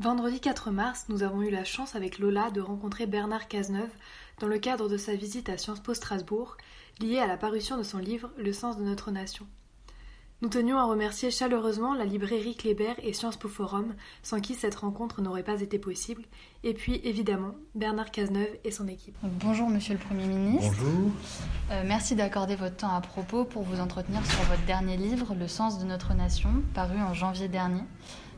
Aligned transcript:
Vendredi 0.00 0.38
4 0.38 0.70
mars, 0.70 1.06
nous 1.08 1.24
avons 1.24 1.42
eu 1.42 1.50
la 1.50 1.64
chance 1.64 1.96
avec 1.96 2.20
Lola 2.20 2.52
de 2.52 2.60
rencontrer 2.60 3.06
Bernard 3.06 3.48
Cazeneuve 3.48 3.90
dans 4.38 4.46
le 4.46 4.60
cadre 4.60 4.88
de 4.88 4.96
sa 4.96 5.16
visite 5.16 5.48
à 5.48 5.58
Sciences 5.58 5.80
Po 5.80 5.92
Strasbourg, 5.92 6.56
liée 7.00 7.18
à 7.18 7.26
la 7.26 7.36
parution 7.36 7.76
de 7.76 7.82
son 7.82 7.98
livre 7.98 8.30
Le 8.38 8.52
sens 8.52 8.76
de 8.76 8.84
notre 8.84 9.10
nation. 9.10 9.44
Nous 10.40 10.50
tenions 10.50 10.78
à 10.78 10.84
remercier 10.84 11.32
chaleureusement 11.32 11.94
la 11.94 12.04
librairie 12.04 12.54
Kléber 12.54 12.94
et 13.02 13.12
Sciences 13.12 13.36
Po 13.36 13.48
Forum, 13.48 13.96
sans 14.22 14.38
qui 14.38 14.54
cette 14.54 14.76
rencontre 14.76 15.20
n'aurait 15.20 15.42
pas 15.42 15.60
été 15.62 15.80
possible, 15.80 16.22
et 16.62 16.74
puis 16.74 17.00
évidemment 17.02 17.56
Bernard 17.74 18.12
Cazeneuve 18.12 18.56
et 18.62 18.70
son 18.70 18.86
équipe. 18.86 19.16
bonjour 19.24 19.68
Monsieur 19.68 19.94
le 19.94 19.98
Premier 20.00 20.26
ministre. 20.26 20.76
Bonjour. 20.80 21.10
Euh, 21.72 21.82
merci 21.84 22.14
d'accorder 22.14 22.54
votre 22.54 22.76
temps 22.76 22.94
à 22.94 23.00
propos 23.00 23.44
pour 23.44 23.64
vous 23.64 23.80
entretenir 23.80 24.24
sur 24.24 24.44
votre 24.44 24.64
dernier 24.64 24.96
livre, 24.96 25.34
Le 25.34 25.48
sens 25.48 25.80
de 25.80 25.84
notre 25.86 26.14
nation, 26.14 26.50
paru 26.72 27.00
en 27.00 27.14
janvier 27.14 27.48
dernier. 27.48 27.82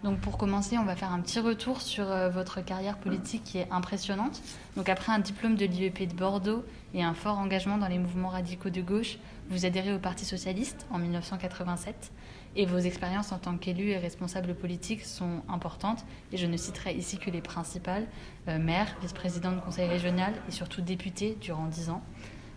Donc 0.02 0.18
pour 0.20 0.38
commencer, 0.38 0.78
on 0.78 0.84
va 0.84 0.96
faire 0.96 1.12
un 1.12 1.20
petit 1.20 1.40
retour 1.40 1.82
sur 1.82 2.10
euh, 2.10 2.30
votre 2.30 2.62
carrière 2.62 2.96
politique 2.96 3.44
qui 3.44 3.58
est 3.58 3.68
impressionnante. 3.70 4.40
Donc 4.76 4.88
après 4.88 5.12
un 5.12 5.18
diplôme 5.18 5.56
de 5.56 5.66
l'IEP 5.66 6.08
de 6.08 6.14
Bordeaux 6.14 6.64
et 6.94 7.02
un 7.02 7.12
fort 7.12 7.38
engagement 7.38 7.76
dans 7.76 7.88
les 7.88 7.98
mouvements 7.98 8.30
radicaux 8.30 8.70
de 8.70 8.80
gauche, 8.80 9.18
vous 9.50 9.66
adhérez 9.66 9.92
au 9.92 9.98
Parti 9.98 10.24
socialiste 10.24 10.86
en 10.90 10.98
1987 10.98 12.12
et 12.56 12.64
vos 12.64 12.78
expériences 12.78 13.30
en 13.30 13.38
tant 13.38 13.58
qu'élu 13.58 13.90
et 13.90 13.98
responsable 13.98 14.54
politique 14.54 15.04
sont 15.04 15.42
importantes 15.50 16.04
et 16.32 16.38
je 16.38 16.46
ne 16.46 16.56
citerai 16.56 16.94
ici 16.94 17.18
que 17.18 17.30
les 17.30 17.42
principales, 17.42 18.06
euh, 18.48 18.58
maire, 18.58 18.96
vice-président 19.02 19.52
de 19.52 19.60
conseil 19.60 19.86
régional 19.86 20.32
et 20.48 20.50
surtout 20.50 20.80
député 20.80 21.36
durant 21.42 21.66
dix 21.66 21.90
ans. 21.90 22.02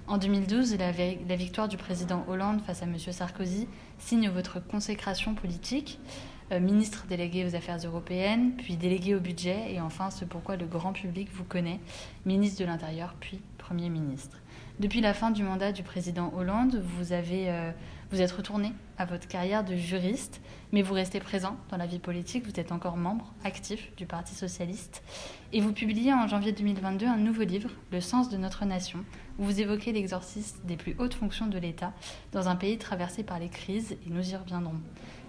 En 0.08 0.18
2012, 0.18 0.78
la, 0.78 0.92
la 0.92 1.36
victoire 1.36 1.68
du 1.68 1.78
président 1.78 2.26
Hollande 2.28 2.62
face 2.62 2.82
à 2.84 2.86
M. 2.86 2.98
Sarkozy 2.98 3.68
signe 4.00 4.30
votre 4.30 4.60
consécration 4.60 5.34
politique. 5.34 6.00
Euh, 6.52 6.60
ministre 6.60 7.06
délégué 7.08 7.46
aux 7.46 7.56
Affaires 7.56 7.78
européennes, 7.78 8.54
puis 8.58 8.76
délégué 8.76 9.16
au 9.16 9.20
budget, 9.20 9.74
et 9.74 9.80
enfin 9.80 10.12
ce 10.12 10.26
pourquoi 10.26 10.58
le 10.58 10.66
grand 10.66 10.92
public 10.92 11.30
vous 11.34 11.46
connaît, 11.46 11.80
ministre 12.26 12.60
de 12.60 12.66
l'Intérieur, 12.66 13.16
puis 13.20 13.40
Premier 13.58 13.90
ministre. 13.90 14.38
Depuis 14.80 15.02
la 15.02 15.14
fin 15.14 15.32
du 15.32 15.44
mandat 15.44 15.72
du 15.72 15.84
président 15.84 16.34
Hollande, 16.36 16.84
vous, 16.84 17.14
avez, 17.14 17.50
euh, 17.50 17.72
vous 18.12 18.22
êtes 18.22 18.32
retourné 18.32 18.74
à 18.98 19.06
votre 19.06 19.28
carrière 19.28 19.64
de 19.64 19.76
juriste, 19.76 20.42
mais 20.72 20.82
vous 20.82 20.94
restez 20.94 21.20
présent 21.20 21.56
dans 21.70 21.78
la 21.78 21.86
vie 21.86 22.00
politique, 22.00 22.46
vous 22.46 22.60
êtes 22.60 22.72
encore 22.72 22.98
membre 22.98 23.32
actif 23.44 23.96
du 23.96 24.06
Parti 24.06 24.36
socialiste, 24.36 25.02
et 25.54 25.62
vous 25.62 25.72
publiez 25.72 26.14
en 26.14 26.28
janvier 26.28 26.52
2022 26.52 27.06
un 27.06 27.18
nouveau 27.18 27.44
livre, 27.44 27.70
Le 27.92 28.02
sens 28.02 28.30
de 28.30 28.38
notre 28.38 28.66
nation, 28.66 29.06
où 29.40 29.46
vous 29.46 29.62
évoquez 29.62 29.94
l'exorcisme 29.94 30.58
des 30.66 30.76
plus 30.76 30.96
hautes 31.00 31.14
fonctions 31.14 31.48
de 31.48 31.58
l'État 31.58 31.94
dans 32.32 32.50
un 32.50 32.56
pays 32.56 32.78
traversé 32.78 33.24
par 33.24 33.40
les 33.40 33.50
crises, 33.50 33.94
et 33.94 34.10
nous 34.10 34.32
y 34.32 34.36
reviendrons. 34.36 34.82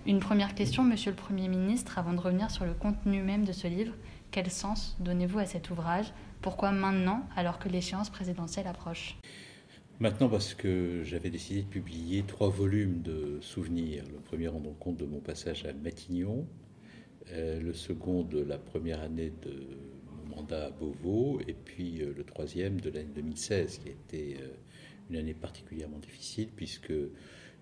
Une 0.07 0.21
première 0.21 0.55
question, 0.55 0.83
Monsieur 0.85 1.13
le 1.13 1.17
Premier 1.17 1.49
ministre, 1.49 1.99
avant 1.99 2.13
de 2.13 2.21
revenir 2.21 2.51
sur 2.51 2.67
le 2.67 2.75
contenu 2.75 3.23
même 3.23 3.47
de 3.47 3.53
ce 3.53 3.67
livre. 3.67 3.95
Quel 4.31 4.51
sens 4.51 4.99
donnez-vous 5.01 5.39
à 5.39 5.47
cet 5.47 5.71
ouvrage? 5.71 6.13
Pourquoi 6.43 6.73
maintenant, 6.73 7.27
alors 7.37 7.59
que 7.59 7.71
l'échéance 7.71 8.11
présidentielle 8.11 8.67
approche? 8.67 9.17
Maintenant 10.01 10.29
parce 10.29 10.53
que 10.53 11.01
j'avais 11.05 11.31
décidé 11.31 11.63
de 11.63 11.69
publier 11.69 12.23
trois 12.25 12.51
volumes 12.51 13.01
de 13.01 13.39
souvenirs. 13.41 14.05
Le 14.13 14.19
premier 14.19 14.49
rendant 14.49 14.75
compte 14.75 14.99
de 14.99 15.07
mon 15.07 15.21
passage 15.21 15.65
à 15.65 15.73
Matignon, 15.73 16.47
euh, 17.33 17.59
le 17.63 17.73
second 17.73 18.25
de 18.25 18.41
la 18.41 18.59
première 18.59 19.01
année 19.01 19.33
de 19.41 19.67
mon 20.29 20.37
mandat 20.37 20.67
à 20.67 20.71
Beauvau, 20.71 21.41
et 21.49 21.55
puis 21.55 22.03
euh, 22.03 22.13
le 22.15 22.25
troisième 22.25 22.79
de 22.79 22.91
l'année 22.91 23.09
2016, 23.15 23.79
qui 23.79 23.89
a 23.89 23.93
été 23.93 24.37
euh, 24.39 24.49
une 25.09 25.17
année 25.17 25.33
particulièrement 25.33 25.99
difficile 25.99 26.49
puisque 26.55 26.93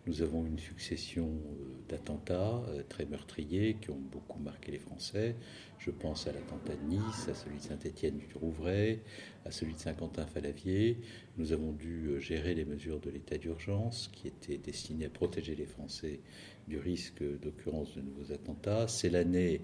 nous 0.06 0.22
avons 0.22 0.44
une 0.44 0.58
succession 0.58 1.28
euh, 1.28 1.88
d'attentats 1.88 2.62
euh, 2.68 2.82
très 2.88 3.04
meurtriers 3.04 3.76
qui 3.80 3.90
ont 3.90 4.00
beaucoup 4.10 4.40
marqué 4.40 4.72
les 4.72 4.78
Français. 4.78 5.36
Je 5.78 5.90
pense 5.90 6.26
à 6.26 6.32
l'attentat 6.32 6.74
de 6.74 6.88
Nice, 6.88 7.28
à 7.28 7.34
celui 7.34 7.58
de 7.58 7.62
Saint-Étienne 7.62 8.18
du 8.18 8.26
Rouvray, 8.34 9.00
à 9.44 9.52
celui 9.52 9.74
de 9.74 9.78
Saint-Quentin-Falavier. 9.78 10.98
Nous 11.38 11.52
avons 11.52 11.72
dû 11.72 12.08
euh, 12.08 12.18
gérer 12.18 12.54
les 12.54 12.64
mesures 12.64 12.98
de 12.98 13.10
l'état 13.10 13.38
d'urgence 13.38 14.10
qui 14.12 14.26
étaient 14.26 14.58
destinées 14.58 15.06
à 15.06 15.10
protéger 15.10 15.54
les 15.54 15.66
Français 15.66 16.20
du 16.66 16.78
risque 16.78 17.22
d'occurrence 17.40 17.94
de 17.94 18.02
nouveaux 18.02 18.32
attentats. 18.32 18.88
C'est 18.88 19.10
l'année 19.10 19.60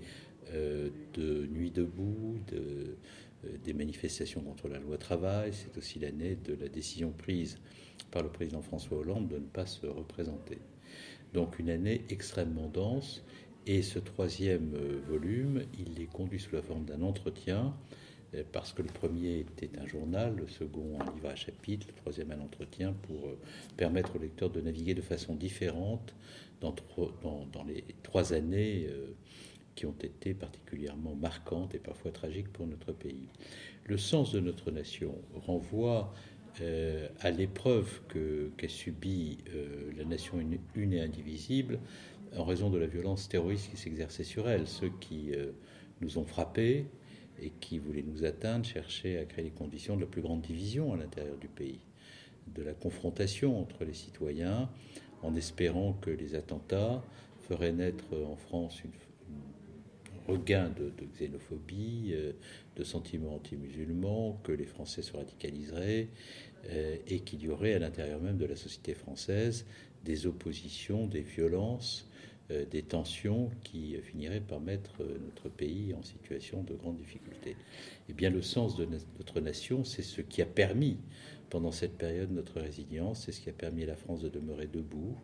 de 1.13 1.47
Nuit 1.47 1.71
debout, 1.71 2.39
de, 2.51 2.97
des 3.65 3.73
manifestations 3.73 4.41
contre 4.41 4.69
la 4.69 4.79
loi 4.79 4.99
travail. 4.99 5.53
C'est 5.53 5.77
aussi 5.79 5.99
l'année 5.99 6.37
de 6.37 6.55
la 6.55 6.69
décision 6.69 7.11
prise 7.11 7.59
par 8.11 8.23
le 8.23 8.29
président 8.29 8.63
François 8.63 8.99
Hollande 8.99 9.29
de 9.29 9.37
ne 9.37 9.47
pas 9.47 9.67
se 9.67 9.87
représenter. 9.87 10.59
Donc 11.35 11.59
une 11.59 11.71
année 11.71 12.05
extrêmement 12.11 12.69
dense. 12.69 13.23
Et 13.67 13.83
ce 13.83 13.99
troisième 13.99 14.75
euh, 14.75 15.01
volume, 15.09 15.63
il 15.79 16.01
est 16.01 16.07
conduit 16.07 16.41
sous 16.41 16.55
la 16.55 16.63
forme 16.63 16.87
d'un 16.87 17.03
entretien, 17.03 17.75
euh, 18.35 18.43
parce 18.51 18.73
que 18.73 18.81
le 18.81 18.89
premier 18.89 19.41
était 19.41 19.71
un 19.79 19.87
journal, 19.87 20.35
le 20.37 20.49
second 20.49 20.99
un 20.99 21.15
livre 21.15 21.29
à 21.29 21.37
chapitre, 21.37 21.87
le 21.89 21.95
troisième 21.95 22.31
un 22.31 22.41
entretien, 22.41 22.95
pour 23.03 23.27
euh, 23.27 23.39
permettre 23.77 24.17
au 24.17 24.19
lecteur 24.19 24.49
de 24.49 24.63
naviguer 24.63 24.95
de 24.95 25.03
façon 25.03 25.35
différente 25.35 26.15
dans, 26.63 26.75
les 27.67 27.85
trois 28.03 28.33
années 28.33 28.89
qui 29.79 29.87
ont 29.87 29.95
été 30.03 30.35
particulièrement 30.35 31.15
marquantes 31.15 31.73
et 31.73 31.79
parfois 31.79 32.11
tragiques 32.11 32.49
pour 32.53 32.67
notre 32.67 32.91
pays. 32.91 33.29
Le 33.85 33.97
sens 33.97 34.33
de 34.33 34.41
notre 34.41 34.73
nation 34.73 35.15
renvoie 35.47 36.13
euh, 36.61 37.07
à 37.21 37.31
l'épreuve 37.31 38.01
qu'a 38.57 38.69
subie 38.69 39.39
euh, 39.55 39.93
la 39.97 40.05
nation 40.05 40.41
une, 40.41 40.93
et 40.93 41.01
indivisible 41.01 41.79
en 42.37 42.43
raison 42.45 42.71
de 42.71 42.79
la 42.79 42.89
violence 42.89 43.29
terroriste 43.29 43.71
qui 43.71 43.77
s'exerçait 43.77 44.25
sur 44.25 44.49
elle. 44.49 44.67
Ceux 44.67 44.91
qui 44.99 45.33
euh, 45.33 45.53
nous 46.01 46.19
ont 46.19 46.25
frappés 46.25 46.87
et 47.41 47.53
qui 47.61 47.79
voulaient 47.79 48.03
nous 48.03 48.25
atteindre 48.25 48.65
cherchaient 48.65 49.19
à 49.19 49.27
créer 49.27 49.45
les 49.45 49.51
conditions 49.53 49.95
de 49.95 50.01
la 50.01 50.09
plus 50.09 50.23
grande 50.23 50.41
division 50.41 50.93
à 50.93 50.97
l'intérieur 50.97 51.37
du 51.37 51.47
pays, 51.47 51.79
de 52.53 52.65
la 52.65 52.75
confrontation 52.75 53.61
entre 53.61 53.85
les 53.85 53.95
citoyens, 53.95 54.69
en 55.23 55.37
espérant 55.37 55.93
que 55.93 56.11
les 56.11 56.35
attentats 56.35 57.01
feraient 57.49 57.73
naître 57.73 58.17
en 58.29 58.35
France 58.35 58.83
une, 58.83 58.91
un 58.91 59.08
regain 60.29 60.71
de, 60.71 60.93
xénophobie, 61.17 62.15
de 62.77 62.85
sentiments 62.85 63.35
anti-musulmans, 63.35 64.41
que 64.45 64.53
les 64.53 64.67
Français 64.67 65.03
se 65.03 65.17
radicaliseraient 65.17 66.09
euh, 66.67 66.97
et 67.07 67.21
qu'il 67.21 67.43
y 67.43 67.49
aurait 67.49 67.75
à 67.75 67.79
l'intérieur 67.79 68.21
même 68.21 68.37
de 68.37 68.45
la 68.45 68.57
société 68.57 68.93
française 68.95 69.65
des 70.05 70.27
oppositions, 70.27 71.07
des 71.07 71.23
violences, 71.23 72.09
euh, 72.51 72.65
des 72.67 72.83
tensions 72.83 73.51
qui 73.63 73.97
finiraient 74.03 74.41
par 74.41 74.61
mettre 74.61 75.01
euh, 75.01 75.19
notre 75.25 75.49
pays 75.49 75.95
en 75.95 76.03
situation 76.03 76.63
de 76.65 76.75
grande 76.75 76.97
difficulté. 76.97 77.57
Eh 78.09 78.13
bien, 78.13 78.31
le 78.31 78.43
sens 78.43 78.77
de 78.77 78.87
notre 79.19 79.41
nation, 79.41 79.85
c'est 79.85 80.03
ce 80.03 80.21
qui 80.21 80.43
a 80.43 80.47
permis, 80.47 80.99
pendant 81.49 81.73
cette 81.73 81.97
période, 81.97 82.31
notre 82.33 82.61
résilience, 82.61 83.25
c'est 83.25 83.33
ce 83.33 83.41
qui 83.41 83.51
a 83.51 83.55
permis 83.55 83.85
à 83.85 83.87
la 83.87 83.97
France 83.97 84.21
de 84.21 84.29
demeurer 84.29 84.67
debout. 84.67 85.17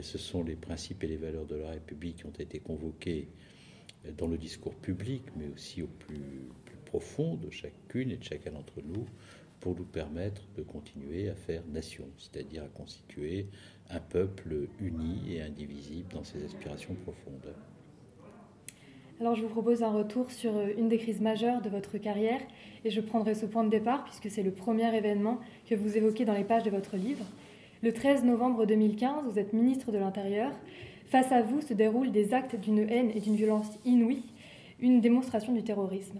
Ce 0.00 0.18
sont 0.18 0.42
les 0.42 0.56
principes 0.56 1.04
et 1.04 1.06
les 1.06 1.16
valeurs 1.16 1.46
de 1.46 1.54
la 1.54 1.70
République 1.70 2.16
qui 2.16 2.26
ont 2.26 2.30
été 2.30 2.58
convoqués 2.58 3.28
dans 4.16 4.26
le 4.26 4.38
discours 4.38 4.74
public, 4.74 5.22
mais 5.36 5.48
aussi 5.54 5.82
au 5.82 5.86
plus, 5.86 6.48
plus 6.64 6.76
profond 6.84 7.34
de 7.34 7.50
chacune 7.50 8.10
et 8.10 8.16
de 8.16 8.24
chacun 8.24 8.52
d'entre 8.52 8.80
nous, 8.82 9.06
pour 9.60 9.74
nous 9.74 9.84
permettre 9.84 10.42
de 10.56 10.62
continuer 10.62 11.28
à 11.28 11.34
faire 11.34 11.62
nation, 11.66 12.06
c'est-à-dire 12.18 12.64
à 12.64 12.68
constituer 12.68 13.46
un 13.90 14.00
peuple 14.00 14.68
uni 14.80 15.34
et 15.34 15.42
indivisible 15.42 16.12
dans 16.12 16.24
ses 16.24 16.44
aspirations 16.44 16.94
profondes. 16.94 17.54
Alors 19.18 19.34
je 19.34 19.42
vous 19.42 19.48
propose 19.48 19.82
un 19.82 19.90
retour 19.90 20.30
sur 20.30 20.54
euh, 20.56 20.68
une 20.76 20.88
des 20.88 20.98
crises 20.98 21.22
majeures 21.22 21.62
de 21.62 21.70
votre 21.70 21.96
carrière 21.96 22.40
et 22.84 22.90
je 22.90 23.00
prendrai 23.00 23.34
ce 23.34 23.46
point 23.46 23.64
de 23.64 23.70
départ 23.70 24.04
puisque 24.04 24.30
c'est 24.30 24.42
le 24.42 24.50
premier 24.50 24.94
événement 24.94 25.40
que 25.66 25.74
vous 25.74 25.96
évoquez 25.96 26.26
dans 26.26 26.34
les 26.34 26.44
pages 26.44 26.64
de 26.64 26.70
votre 26.70 26.96
livre. 26.96 27.24
Le 27.82 27.92
13 27.92 28.24
novembre 28.24 28.66
2015, 28.66 29.24
vous 29.24 29.38
êtes 29.38 29.54
ministre 29.54 29.90
de 29.90 29.96
l'Intérieur. 29.96 30.52
Face 31.06 31.30
à 31.30 31.42
vous 31.42 31.60
se 31.60 31.72
déroulent 31.72 32.10
des 32.10 32.34
actes 32.34 32.56
d'une 32.56 32.80
haine 32.90 33.12
et 33.14 33.20
d'une 33.20 33.36
violence 33.36 33.70
inouïe, 33.84 34.24
une 34.80 35.00
démonstration 35.00 35.52
du 35.52 35.62
terrorisme. 35.62 36.18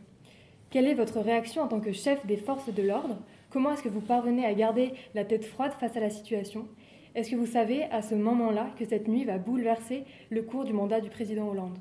Quelle 0.71 0.87
est 0.87 0.95
votre 0.95 1.21
réaction 1.21 1.63
en 1.63 1.69
tant 1.69 1.81
que 1.81 1.93
chef 1.93 2.25
des 2.25 2.37
forces 2.37 2.73
de 2.73 2.83
l'ordre? 2.83 3.19
Comment 3.51 3.73
est-ce 3.73 3.83
que 3.83 3.89
vous 3.89 4.01
parvenez 4.01 4.45
à 4.45 4.55
garder 4.55 4.93
la 5.15 5.25
tête 5.25 5.45
froide 5.45 5.73
face 5.81 5.97
à 5.97 6.01
la 6.01 6.11
situation? 6.11 6.69
Est-ce 7.17 7.31
que 7.31 7.37
vous 7.37 7.47
savez 7.47 7.85
à 7.85 8.01
ce 8.01 8.15
moment-là 8.15 8.71
que 8.79 8.85
cette 8.85 9.09
nuit 9.09 9.25
va 9.25 9.39
bouleverser 9.39 10.05
le 10.31 10.43
cours 10.43 10.65
du 10.65 10.73
mandat 10.73 11.01
du 11.01 11.11
président 11.11 11.49
Hollande? 11.49 11.79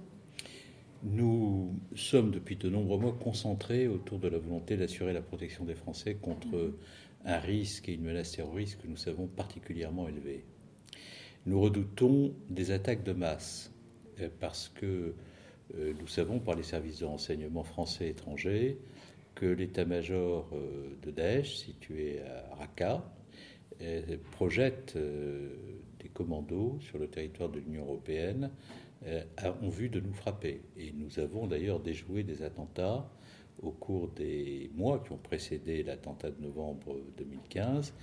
Nous 1.03 1.75
sommes 1.95 2.31
depuis 2.31 2.55
de 2.55 2.69
nombreux 2.69 2.97
mois 2.97 3.15
concentrés 3.21 3.87
autour 3.87 4.17
de 4.17 4.29
la 4.29 4.39
volonté 4.39 4.77
d'assurer 4.77 5.13
la 5.13 5.21
protection 5.21 5.63
des 5.63 5.75
Français 5.75 6.15
contre 6.15 6.73
un 7.23 7.37
risque 7.37 7.87
et 7.87 7.93
une 7.93 8.03
menace 8.03 8.31
terroriste 8.31 8.81
que 8.81 8.87
nous 8.87 8.97
savons 8.97 9.27
particulièrement 9.27 10.07
élevés. 10.07 10.43
Nous 11.45 11.61
redoutons 11.61 12.33
des 12.49 12.71
attaques 12.71 13.03
de 13.03 13.13
masse 13.13 13.71
euh, 14.19 14.29
parce 14.39 14.69
que 14.69 15.13
euh, 15.77 15.93
nous 15.99 16.07
savons 16.07 16.39
par 16.39 16.55
les 16.55 16.63
services 16.63 16.99
de 16.99 17.05
renseignement 17.05 17.63
français 17.63 18.07
et 18.07 18.09
étrangers 18.09 18.79
que 19.35 19.45
l'état-major 19.45 20.49
euh, 20.53 20.95
de 21.03 21.11
Daesh, 21.11 21.57
situé 21.57 22.21
à 22.21 22.55
Raqqa, 22.55 23.03
projette 24.31 24.97
des 24.97 26.07
commandos 26.13 26.77
sur 26.79 26.97
le 26.97 27.09
territoire 27.09 27.49
de 27.49 27.59
l'Union 27.59 27.83
européenne 27.83 28.49
ont 29.61 29.69
vu 29.69 29.89
de 29.89 29.99
nous 29.99 30.13
frapper. 30.13 30.61
Et 30.77 30.93
nous 30.93 31.19
avons 31.19 31.45
d'ailleurs 31.45 31.81
déjoué 31.81 32.23
des 32.23 32.41
attentats 32.41 33.05
au 33.61 33.71
cours 33.71 34.07
des 34.07 34.71
mois 34.75 35.03
qui 35.05 35.11
ont 35.11 35.17
précédé 35.17 35.83
l'attentat 35.83 36.31
de 36.31 36.41
novembre 36.41 36.95
2015. 37.17 37.93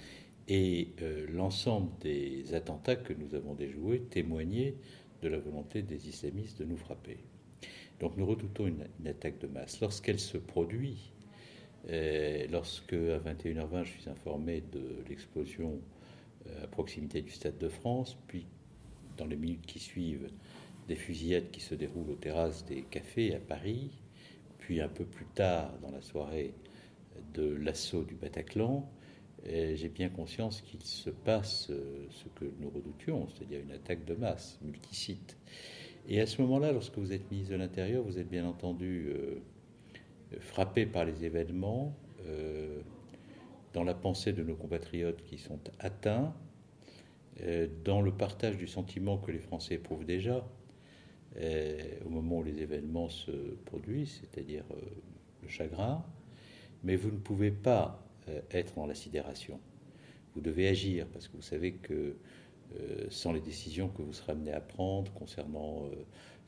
Et 0.49 0.89
l'ensemble 1.33 1.91
des 2.01 2.55
attentats 2.55 2.97
que 2.97 3.13
nous 3.13 3.35
avons 3.35 3.55
déjoués 3.55 4.01
témoignaient 4.11 4.75
de 5.23 5.29
la 5.29 5.39
volonté 5.39 5.83
des 5.83 6.09
islamistes 6.09 6.59
de 6.59 6.65
nous 6.65 6.77
frapper. 6.77 7.19
Donc 8.01 8.17
nous 8.17 8.27
redoutons 8.27 8.67
une, 8.67 8.85
attaque 9.07 9.39
de 9.39 9.47
masse. 9.47 9.81
Lorsqu'elle 9.81 10.19
se 10.19 10.37
produit, 10.37 11.13
euh, 11.89 12.47
lorsque 12.51 12.93
à 12.93 13.19
21h20 13.19 13.85
je 13.85 13.91
suis 13.93 14.11
informé 14.11 14.63
de 14.73 14.83
l'explosion 15.09 15.81
euh, 16.49 16.65
à 16.65 16.67
proximité 16.67 17.23
du 17.23 17.31
Stade 17.31 17.59
de 17.59 17.69
France, 17.69 18.17
puis 18.27 18.47
dans 19.17 19.27
les 19.27 19.37
minutes 19.37 19.65
qui 19.67 19.79
suivent, 19.79 20.29
des 20.89 20.97
fusillades 20.97 21.51
qui 21.53 21.61
se 21.61 21.77
déroulent 21.77 22.11
aux 22.11 22.17
terrasses 22.17 22.65
des 22.65 22.83
cafés 22.83 23.35
à 23.37 23.39
Paris, 23.39 23.91
puis 24.59 24.81
un 24.81 24.89
peu 24.89 25.05
plus 25.05 25.27
tard 25.27 25.73
dans 25.81 25.93
la 25.93 26.03
soirée 26.03 26.55
de 27.35 27.55
l'assaut 27.55 28.03
du 28.03 28.15
Bataclan, 28.15 28.79
euh, 28.79 29.02
j'ai 29.47 29.89
bien 29.89 30.09
conscience 30.09 30.61
qu'il 30.61 30.83
se 30.83 31.11
passe 31.11 31.67
ce 31.69 32.29
que 32.37 32.45
nous 32.61 32.71
redoutions, 32.71 33.29
c'est-à-dire 33.29 33.61
une 33.61 33.73
attaque 33.73 34.05
de 34.05 34.15
masse, 34.15 34.59
multisite. 34.63 35.37
Et 36.09 36.21
à 36.21 36.27
ce 36.27 36.43
moment-là, 36.43 36.73
lorsque 36.73 36.99
vous 36.99 37.13
êtes 37.13 37.31
ministre 37.31 37.53
de 37.53 37.59
l'Intérieur, 37.59 38.03
vous 38.03 38.19
êtes 38.19 38.29
bien 38.29 38.45
entendu 38.45 39.11
euh, 39.11 39.37
frappé 40.41 40.85
par 40.85 41.05
les 41.05 41.25
événements, 41.25 41.97
euh, 42.27 42.81
dans 43.73 43.85
la 43.85 43.95
pensée 43.95 44.33
de 44.33 44.43
nos 44.43 44.57
compatriotes 44.57 45.23
qui 45.23 45.39
sont 45.39 45.61
atteints, 45.79 46.35
euh, 47.43 47.69
dans 47.85 48.03
le 48.03 48.13
partage 48.13 48.57
du 48.57 48.67
sentiment 48.67 49.17
que 49.17 49.31
les 49.31 49.39
Français 49.39 49.75
éprouvent 49.75 50.05
déjà 50.05 50.47
au 52.05 52.11
moment 52.11 52.41
où 52.41 52.43
les 52.43 52.61
événements 52.61 53.09
se 53.09 53.31
produisent, 53.65 54.21
c'est-à-dire 54.21 54.65
le 55.41 55.49
chagrin, 55.49 56.05
mais 56.85 56.95
vous 56.95 57.11
ne 57.11 57.17
pouvez 57.17 57.51
pas 57.51 58.05
être 58.51 58.75
dans 58.77 58.87
la 58.87 58.95
sidération. 58.95 59.61
Vous 60.35 60.41
devez 60.41 60.69
agir 60.69 61.07
parce 61.13 61.29
que 61.29 61.37
vous 61.37 61.43
savez 61.43 61.73
que 61.73 62.17
euh, 62.81 63.07
sans 63.11 63.33
les 63.33 63.41
décisions 63.41 63.89
que 63.89 64.03
vous 64.03 64.13
serez 64.13 64.33
amené 64.33 64.53
à 64.53 64.61
prendre 64.61 65.13
concernant 65.13 65.85
euh, 65.87 65.91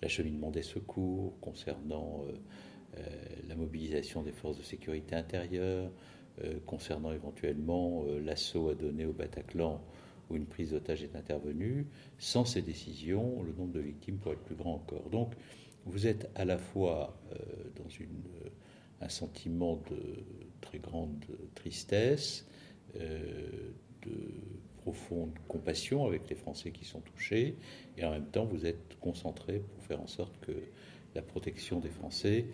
l'acheminement 0.00 0.50
des 0.50 0.62
secours, 0.62 1.38
concernant 1.40 2.24
euh, 2.28 3.02
la 3.48 3.56
mobilisation 3.56 4.22
des 4.22 4.32
forces 4.32 4.56
de 4.56 4.62
sécurité 4.62 5.16
intérieure, 5.16 5.90
concernant 6.66 7.12
éventuellement 7.12 8.04
l'assaut 8.24 8.68
à 8.68 8.74
donner 8.74 9.04
au 9.04 9.12
Bataclan 9.12 9.80
où 10.30 10.36
une 10.36 10.46
prise 10.46 10.70
d'otage 10.70 11.02
est 11.02 11.14
intervenue. 11.16 11.86
Sans 12.18 12.44
ces 12.44 12.62
décisions, 12.62 13.42
le 13.42 13.52
nombre 13.52 13.72
de 13.72 13.80
victimes 13.80 14.18
pourrait 14.18 14.34
être 14.34 14.44
plus 14.44 14.54
grand 14.54 14.74
encore. 14.74 15.10
Donc, 15.10 15.32
vous 15.86 16.06
êtes 16.06 16.30
à 16.36 16.44
la 16.44 16.58
fois 16.58 17.16
dans 17.76 17.88
une, 17.88 18.22
un 19.00 19.08
sentiment 19.08 19.80
de 19.90 19.98
très 20.60 20.78
grande 20.78 21.24
tristesse, 21.54 22.46
de 22.94 24.12
profonde 24.84 25.32
compassion 25.48 26.06
avec 26.06 26.28
les 26.28 26.36
Français 26.36 26.70
qui 26.70 26.84
sont 26.84 27.00
touchés, 27.00 27.56
et 27.96 28.04
en 28.04 28.10
même 28.10 28.26
temps 28.26 28.44
vous 28.44 28.66
êtes 28.66 28.98
concentré 29.00 29.58
pour 29.58 29.82
faire 29.82 30.00
en 30.00 30.06
sorte 30.06 30.38
que 30.40 30.52
la 31.14 31.22
protection 31.22 31.80
des 31.80 31.88
Français 31.88 32.46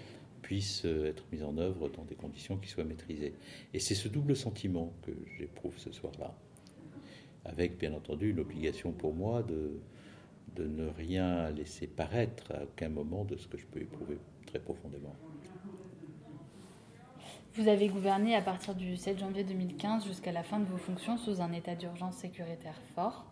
puisse 0.42 0.84
euh, 0.84 1.08
être 1.08 1.24
mise 1.32 1.42
en 1.42 1.56
œuvre 1.58 1.88
dans 1.88 2.04
des 2.04 2.14
conditions 2.14 2.56
qui 2.56 2.68
soient 2.68 2.84
maîtrisées. 2.84 3.34
Et 3.74 3.78
c'est 3.78 3.94
ce 3.94 4.08
double 4.08 4.36
sentiment 4.36 4.92
que 5.02 5.12
j'éprouve 5.38 5.76
ce 5.78 5.92
soir-là, 5.92 6.34
avec 7.44 7.78
bien 7.78 7.92
entendu 7.92 8.30
une 8.30 8.40
obligation 8.40 8.92
pour 8.92 9.14
moi 9.14 9.42
de, 9.42 9.80
de 10.56 10.66
ne 10.66 10.88
rien 10.88 11.50
laisser 11.50 11.86
paraître 11.86 12.52
à 12.52 12.64
aucun 12.64 12.88
moment 12.88 13.24
de 13.24 13.36
ce 13.36 13.48
que 13.48 13.58
je 13.58 13.66
peux 13.66 13.80
éprouver 13.80 14.18
très 14.46 14.60
profondément. 14.60 15.14
Vous 17.54 17.66
avez 17.66 17.88
gouverné 17.88 18.36
à 18.36 18.42
partir 18.42 18.76
du 18.76 18.96
7 18.96 19.18
janvier 19.18 19.42
2015 19.42 20.06
jusqu'à 20.06 20.30
la 20.30 20.44
fin 20.44 20.60
de 20.60 20.66
vos 20.66 20.76
fonctions 20.76 21.18
sous 21.18 21.40
un 21.40 21.52
état 21.52 21.74
d'urgence 21.74 22.14
sécuritaire 22.14 22.80
fort. 22.94 23.24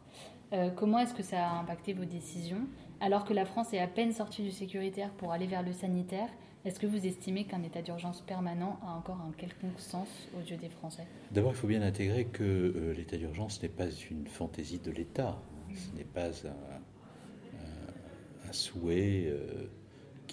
Euh, 0.52 0.70
comment 0.70 0.98
est-ce 0.98 1.14
que 1.14 1.22
ça 1.22 1.48
a 1.48 1.60
impacté 1.60 1.92
vos 1.92 2.04
décisions? 2.04 2.66
Alors 3.00 3.24
que 3.24 3.32
la 3.32 3.44
France 3.44 3.72
est 3.72 3.78
à 3.78 3.86
peine 3.86 4.12
sortie 4.12 4.42
du 4.42 4.50
sécuritaire 4.50 5.10
pour 5.10 5.30
aller 5.30 5.46
vers 5.46 5.62
le 5.62 5.72
sanitaire, 5.72 6.26
est-ce 6.64 6.80
que 6.80 6.88
vous 6.88 7.06
estimez 7.06 7.44
qu'un 7.44 7.62
état 7.62 7.80
d'urgence 7.80 8.20
permanent 8.22 8.80
a 8.84 8.90
encore 8.90 9.20
un 9.20 9.30
quelconque 9.38 9.78
sens 9.78 10.08
aux 10.36 10.44
yeux 10.44 10.56
des 10.56 10.68
Français? 10.68 11.06
D'abord, 11.30 11.52
il 11.52 11.56
faut 11.56 11.68
bien 11.68 11.82
intégrer 11.82 12.24
que 12.24 12.42
euh, 12.42 12.94
l'état 12.94 13.16
d'urgence 13.16 13.62
n'est 13.62 13.68
pas 13.68 13.88
une 14.10 14.26
fantaisie 14.26 14.80
de 14.80 14.90
l'État. 14.90 15.40
Ce 15.76 15.96
n'est 15.96 16.02
pas 16.02 16.30
un, 16.44 18.52
souhait. 18.52 19.26
Euh, 19.28 19.68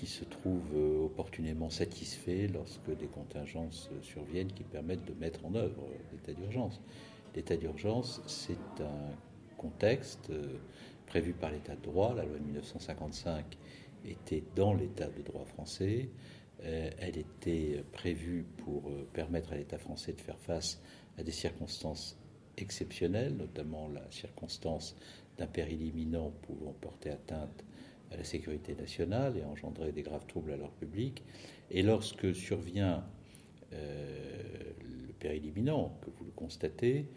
se 0.07 0.25
trouve 0.25 0.63
euh, 0.75 1.05
opportunément 1.05 1.69
satisfait 1.69 2.47
lorsque 2.47 2.95
des 2.97 3.07
contingences 3.07 3.89
surviennent 4.01 4.51
qui 4.51 4.63
permettent 4.63 5.05
de 5.05 5.13
mettre 5.13 5.45
en 5.45 5.55
œuvre 5.55 5.83
l'état 6.11 6.33
d'urgence. 6.33 6.81
L'état 7.35 7.57
d'urgence, 7.57 8.21
c'est 8.27 8.81
un 8.81 9.15
contexte 9.57 10.29
euh, 10.29 10.57
prévu 11.05 11.33
par 11.33 11.51
l'état 11.51 11.75
de 11.75 11.81
droit. 11.81 12.13
La 12.13 12.23
loi 12.23 12.37
de 12.37 12.43
1955 12.43 13.57
était 14.05 14.43
dans 14.55 14.73
l'état 14.73 15.07
de 15.07 15.21
droit 15.21 15.45
français. 15.45 16.09
Euh, 16.63 16.89
elle 16.99 17.17
était 17.17 17.83
prévue 17.91 18.45
pour 18.63 18.83
permettre 19.13 19.53
à 19.53 19.57
l'État 19.57 19.77
français 19.77 20.13
de 20.13 20.21
faire 20.21 20.39
face 20.39 20.81
à 21.17 21.23
des 21.23 21.31
circonstances 21.31 22.17
exceptionnelles, 22.57 23.35
notamment 23.35 23.87
la 23.89 24.09
circonstance 24.11 24.95
d'un 25.37 25.47
péril 25.47 25.81
imminent 25.81 26.31
pouvant 26.43 26.73
porter 26.79 27.11
atteinte 27.11 27.65
à 28.11 28.17
la 28.17 28.23
sécurité 28.23 28.75
nationale 28.75 29.37
et 29.37 29.43
engendrer 29.43 29.91
des 29.91 30.01
graves 30.01 30.25
troubles 30.27 30.51
à 30.51 30.57
l'ordre 30.57 30.75
public. 30.75 31.23
Et 31.71 31.81
lorsque 31.81 32.33
survient 32.35 33.03
euh, 33.73 34.73
le 35.07 35.13
péril 35.13 35.45
imminent, 35.45 35.97
que 36.01 36.09
vous 36.09 36.25
le 36.25 36.31
constatez, 36.31 37.07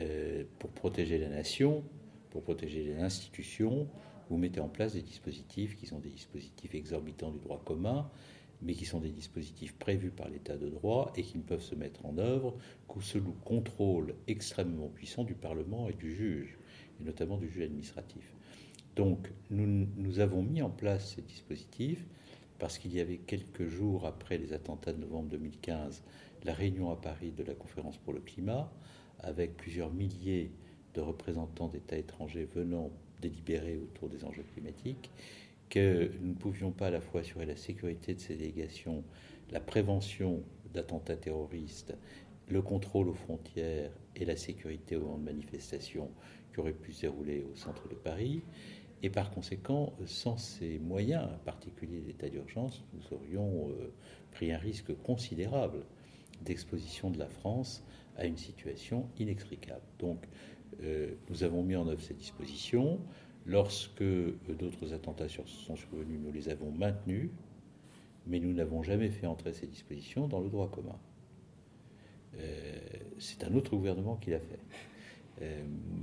euh, 0.00 0.44
pour 0.58 0.70
protéger 0.70 1.18
la 1.18 1.28
nation, 1.28 1.82
pour 2.30 2.42
protéger 2.42 2.84
les 2.84 2.96
institutions, 2.96 3.86
vous 4.28 4.36
mettez 4.36 4.60
en 4.60 4.68
place 4.68 4.94
des 4.94 5.02
dispositifs 5.02 5.76
qui 5.76 5.86
sont 5.86 5.98
des 5.98 6.10
dispositifs 6.10 6.74
exorbitants 6.74 7.30
du 7.30 7.38
droit 7.38 7.62
commun, 7.64 8.10
mais 8.62 8.74
qui 8.74 8.86
sont 8.86 9.00
des 9.00 9.10
dispositifs 9.10 9.74
prévus 9.74 10.10
par 10.10 10.28
l'état 10.28 10.56
de 10.56 10.68
droit 10.68 11.12
et 11.16 11.22
qui 11.22 11.38
ne 11.38 11.42
peuvent 11.42 11.62
se 11.62 11.74
mettre 11.74 12.04
en 12.06 12.16
œuvre 12.18 12.56
qu'au 12.88 13.00
seul 13.00 13.22
contrôle 13.44 14.14
extrêmement 14.26 14.88
puissant 14.88 15.24
du 15.24 15.34
Parlement 15.34 15.88
et 15.88 15.92
du 15.92 16.14
juge, 16.14 16.56
et 17.00 17.04
notamment 17.04 17.36
du 17.36 17.48
juge 17.48 17.64
administratif. 17.64 18.34
Donc 18.96 19.30
nous, 19.50 20.20
avons 20.20 20.42
mis 20.42 20.62
en 20.62 20.70
place 20.70 21.14
ces 21.14 21.22
dispositifs 21.22 22.06
parce 22.58 22.78
qu'il 22.78 22.94
y 22.94 23.00
avait 23.00 23.18
quelques 23.18 23.66
jours 23.66 24.06
après 24.06 24.38
les 24.38 24.52
attentats 24.52 24.92
de 24.92 25.00
novembre 25.00 25.30
2015 25.30 26.02
la 26.44 26.52
réunion 26.52 26.90
à 26.90 26.96
Paris 26.96 27.32
de 27.32 27.42
la 27.42 27.54
conférence 27.54 27.96
pour 27.98 28.12
le 28.12 28.20
climat 28.20 28.70
avec 29.20 29.56
plusieurs 29.56 29.92
milliers 29.92 30.52
de 30.94 31.00
représentants 31.00 31.68
d'États 31.68 31.96
étrangers 31.96 32.48
venant 32.54 32.90
délibérer 33.20 33.78
autour 33.78 34.08
des 34.08 34.24
enjeux 34.24 34.44
climatiques, 34.52 35.10
que 35.70 36.10
nous 36.20 36.28
ne 36.28 36.34
pouvions 36.34 36.70
pas 36.70 36.88
à 36.88 36.90
la 36.90 37.00
fois 37.00 37.22
assurer 37.22 37.46
la 37.46 37.56
sécurité 37.56 38.14
de 38.14 38.20
ces 38.20 38.36
délégations, 38.36 39.02
la 39.50 39.60
prévention 39.60 40.42
d'attentats 40.72 41.16
terroristes, 41.16 41.96
le 42.48 42.60
contrôle 42.60 43.08
aux 43.08 43.14
frontières 43.14 43.90
et 44.14 44.24
la 44.24 44.36
sécurité 44.36 44.96
au 44.96 45.00
moment 45.00 45.18
de 45.18 45.24
manifestations 45.24 46.10
qui 46.52 46.60
auraient 46.60 46.72
pu 46.72 46.92
se 46.92 47.02
dérouler 47.02 47.44
au 47.50 47.56
centre 47.56 47.88
de 47.88 47.94
Paris, 47.94 48.42
et 49.02 49.10
par 49.10 49.30
conséquent, 49.30 49.92
sans 50.06 50.38
ces 50.38 50.78
moyens 50.78 51.28
particuliers 51.44 52.00
d'état 52.00 52.28
d'urgence, 52.30 52.82
nous 52.94 53.16
aurions 53.16 53.68
euh, 53.68 53.92
pris 54.32 54.50
un 54.50 54.56
risque 54.56 54.94
considérable 55.02 55.84
d'exposition 56.42 57.10
de 57.10 57.18
la 57.18 57.28
France 57.28 57.84
à 58.16 58.24
une 58.24 58.38
situation 58.38 59.08
inextricable. 59.18 59.82
Donc, 59.98 60.26
euh, 60.82 61.14
nous 61.28 61.44
avons 61.44 61.62
mis 61.62 61.76
en 61.76 61.86
œuvre 61.86 62.00
ces 62.00 62.14
dispositions. 62.14 62.98
Lorsque 63.44 64.00
euh, 64.00 64.38
d'autres 64.58 64.94
attentats 64.94 65.28
sont 65.28 65.76
survenus, 65.76 66.18
nous 66.22 66.32
les 66.32 66.48
avons 66.48 66.70
maintenus, 66.70 67.28
mais 68.26 68.40
nous 68.40 68.54
n'avons 68.54 68.82
jamais 68.82 69.10
fait 69.10 69.26
entrer 69.26 69.52
ces 69.52 69.66
dispositions 69.66 70.28
dans 70.28 70.40
le 70.40 70.48
droit 70.48 70.70
commun. 70.70 70.98
C'est 73.18 73.44
un 73.44 73.54
autre 73.54 73.76
gouvernement 73.76 74.16
qui 74.16 74.30
l'a 74.30 74.40
fait. 74.40 74.58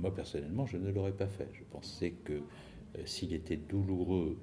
moi, 0.00 0.14
personnellement, 0.14 0.64
je 0.64 0.78
ne 0.78 0.90
l'aurais 0.90 1.12
pas 1.12 1.26
fait. 1.26 1.48
Je 1.52 1.62
pensais 1.64 2.12
que 2.24 2.40
s'il 3.04 3.32
était 3.32 3.56
douloureux 3.56 4.36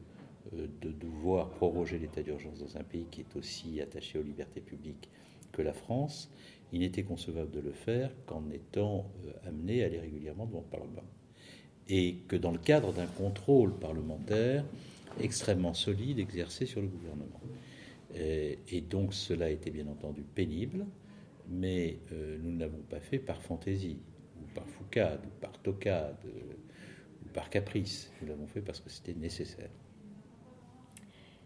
euh, 0.54 0.68
de 0.82 0.92
devoir 0.92 1.50
proroger 1.50 2.00
l'état 2.00 2.24
d'urgence 2.24 2.60
dans 2.60 2.78
un 2.78 2.84
pays 2.84 3.06
qui 3.12 3.22
est 3.22 3.36
aussi 3.36 3.82
attaché 3.82 4.18
aux 4.18 4.24
libertés 4.24 4.62
publiques 4.62 5.10
que 5.52 5.62
la 5.62 5.74
France, 5.74 6.32
il 6.72 6.80
n'était 6.80 7.04
concevable 7.04 7.52
de 7.52 7.60
le 7.60 7.72
faire 7.72 8.10
qu'en 8.26 8.50
étant 8.50 9.12
euh, 9.26 9.48
amené 9.48 9.84
à 9.84 9.88
aller 9.88 10.00
régulièrement 10.00 10.46
devant 10.46 10.62
le 10.62 10.78
Parlement. 10.78 11.04
Et 11.88 12.18
que 12.28 12.36
dans 12.36 12.52
le 12.52 12.58
cadre 12.58 12.94
d'un 12.94 13.06
contrôle 13.06 13.74
parlementaire 13.76 14.64
extrêmement 15.20 15.74
solide 15.74 16.20
exercé 16.20 16.66
sur 16.66 16.82
le 16.82 16.88
gouvernement. 16.88 17.42
Et, 18.16 18.82
donc 18.82 19.14
cela 19.14 19.46
a 19.46 19.50
été 19.50 19.70
bien 19.72 19.88
entendu 19.88 20.22
pénible, 20.22 20.86
mais 21.48 21.98
nous 22.12 22.52
ne 22.52 22.60
l'avons 22.60 22.82
pas 22.90 23.00
fait 23.00 23.18
par 23.18 23.42
fantaisie, 23.42 23.98
ou 24.40 24.46
par 24.54 24.68
foucade, 24.68 25.22
ou 25.26 25.42
par 25.42 25.60
tocade 25.62 26.18
par 27.34 27.50
caprice. 27.50 28.12
Nous 28.22 28.28
l'avons 28.28 28.48
fait 28.48 28.62
parce 28.62 28.80
que 28.80 28.90
c'était 28.90 29.14
nécessaire. 29.14 29.70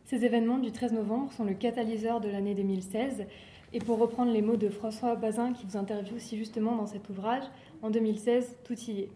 Ces 0.06 0.26
événements 0.26 0.60
du 0.60 0.72
13 0.72 0.94
novembre 0.94 1.32
sont 1.32 1.44
le 1.44 1.54
catalyseur 1.54 2.22
de 2.22 2.30
l'année 2.30 2.56
2016. 2.56 3.26
Et 3.76 3.80
pour 3.80 3.98
reprendre 3.98 4.32
les 4.32 4.42
mots 4.42 4.58
de 4.58 4.70
François 4.70 5.16
Bazin 5.16 5.54
qui 5.54 5.66
vous 5.66 5.78
interviewe 5.78 6.20
si 6.20 6.38
justement 6.38 6.76
dans 6.76 6.86
cet 6.86 7.10
ouvrage, 7.10 7.44
en 7.82 7.90
2016, 7.90 8.58
tout 8.64 8.80
y 8.88 9.00
est. 9.00 9.10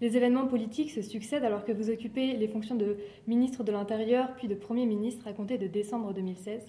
Les 0.00 0.16
événements 0.16 0.46
politiques 0.46 0.90
se 0.90 1.02
succèdent 1.02 1.44
alors 1.44 1.64
que 1.64 1.72
vous 1.72 1.90
occupez 1.90 2.36
les 2.36 2.46
fonctions 2.46 2.76
de 2.76 2.98
ministre 3.26 3.64
de 3.64 3.72
l'Intérieur 3.72 4.34
puis 4.36 4.46
de 4.46 4.54
Premier 4.54 4.86
ministre 4.86 5.26
à 5.26 5.32
compter 5.32 5.58
de 5.58 5.66
décembre 5.66 6.12
2016. 6.12 6.62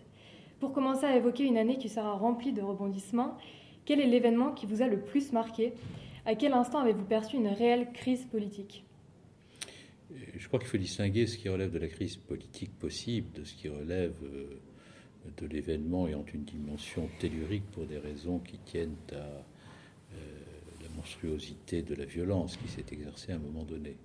Pour 0.59 0.73
commencer 0.73 1.05
à 1.05 1.15
évoquer 1.15 1.43
une 1.43 1.57
année 1.57 1.77
qui 1.77 1.89
sera 1.89 2.13
remplie 2.13 2.53
de 2.53 2.61
rebondissements, 2.61 3.37
quel 3.85 3.99
est 3.99 4.07
l'événement 4.07 4.51
qui 4.51 4.65
vous 4.65 4.81
a 4.81 4.87
le 4.87 4.99
plus 4.99 5.31
marqué? 5.31 5.73
À 6.25 6.35
quel 6.35 6.53
instant 6.53 6.79
avez-vous 6.79 7.05
perçu 7.05 7.35
une 7.37 7.47
réelle 7.47 7.91
crise 7.91 8.25
politique? 8.25 8.85
Je 10.35 10.47
crois 10.47 10.59
qu'il 10.59 10.69
faut 10.69 10.77
distinguer 10.77 11.27
ce 11.27 11.37
qui 11.37 11.49
relève 11.49 11.71
de 11.71 11.79
la 11.79 11.87
crise 11.87 12.17
politique 12.17 12.71
possible 12.79 13.31
de 13.33 13.43
ce 13.43 13.53
qui 13.53 13.69
relève 13.69 14.15
euh, 14.23 14.59
de 15.37 15.45
l'événement 15.45 16.07
ayant 16.07 16.25
une 16.33 16.43
dimension 16.43 17.09
tellurique 17.19 17.69
pour 17.71 17.85
des 17.85 17.97
raisons 17.97 18.39
qui 18.39 18.57
tiennent 18.59 18.95
à 19.11 19.43
monstruosité 20.99 21.81
de 21.81 21.95
la 21.95 22.05
violence 22.05 22.57
qui 22.57 22.67
s'est 22.67 22.85
exercée 22.91 23.31
à 23.31 23.35
un 23.35 23.39
moment 23.39 23.63
donné. 23.63 23.95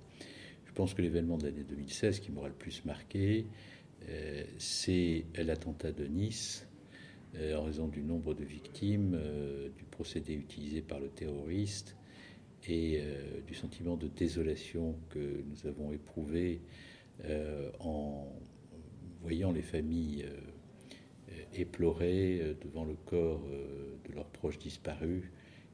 Je 0.64 0.72
pense 0.72 0.94
que 0.94 1.02
l'événement 1.02 1.36
de 1.36 1.44
l'année 1.44 1.64
2016 1.68 2.20
qui 2.20 2.30
m'aura 2.30 2.48
le 2.48 2.54
plus 2.54 2.84
marqué, 2.84 3.46
euh, 4.08 4.44
c'est 4.58 5.24
l'attentat 5.36 5.92
de 5.92 6.06
Nice, 6.06 6.66
euh, 7.36 7.56
en 7.56 7.64
raison 7.64 7.88
du 7.88 8.02
nombre 8.02 8.34
de 8.34 8.44
victimes, 8.44 9.14
euh, 9.14 9.68
du 9.76 9.84
procédé 9.84 10.34
utilisé 10.34 10.82
par 10.82 11.00
le 11.00 11.08
terroriste 11.08 11.96
et 12.68 13.02
du 13.46 13.54
sentiment 13.54 13.96
de 13.96 14.08
désolation 14.08 14.96
que 15.10 15.42
nous 15.46 15.66
avons 15.68 15.92
éprouvé 15.92 16.60
en 17.80 18.26
voyant 19.20 19.52
les 19.52 19.62
familles 19.62 20.24
éplorées 21.52 22.56
devant 22.62 22.84
le 22.84 22.94
corps 22.94 23.46
de 24.08 24.14
leurs 24.14 24.28
proches 24.28 24.58
disparus 24.58 25.24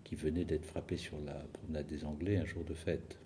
qui 0.05 0.17
venait 0.17 0.45
d'être 0.45 0.65
frappé 0.65 0.97
sur 0.97 1.21
la 1.21 1.35
promenade 1.53 1.87
des 1.87 2.05
Anglais 2.05 2.37
un 2.37 2.45
jour 2.45 2.65
de 2.65 2.75
fête. 2.75 3.21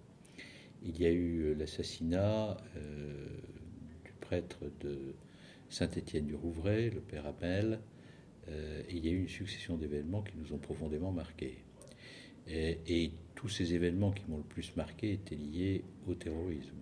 Il 0.82 1.00
y 1.00 1.06
a 1.06 1.10
eu 1.10 1.44
euh, 1.44 1.54
l'assassinat 1.54 2.58
euh, 2.76 3.26
du 4.04 4.12
prêtre 4.20 4.58
de 4.80 5.14
Saint-Étienne-du-Rouvray, 5.70 6.90
le 6.90 7.00
père 7.00 7.26
Abel, 7.26 7.80
euh, 8.48 8.82
et 8.86 8.96
il 8.96 9.06
y 9.06 9.08
a 9.08 9.12
eu 9.12 9.20
une 9.22 9.28
succession 9.28 9.76
d'événements 9.76 10.22
qui 10.22 10.36
nous 10.36 10.52
ont 10.52 10.58
profondément 10.58 11.10
marqués. 11.10 11.56
Et, 12.48 13.12
tous 13.34 13.48
ces 13.48 13.74
événements 13.74 14.10
qui 14.10 14.24
m'ont 14.28 14.38
le 14.38 14.44
plus 14.44 14.74
marqué 14.74 15.12
étaient 15.12 15.34
liés 15.34 15.84
au 16.06 16.14
terrorisme, 16.14 16.76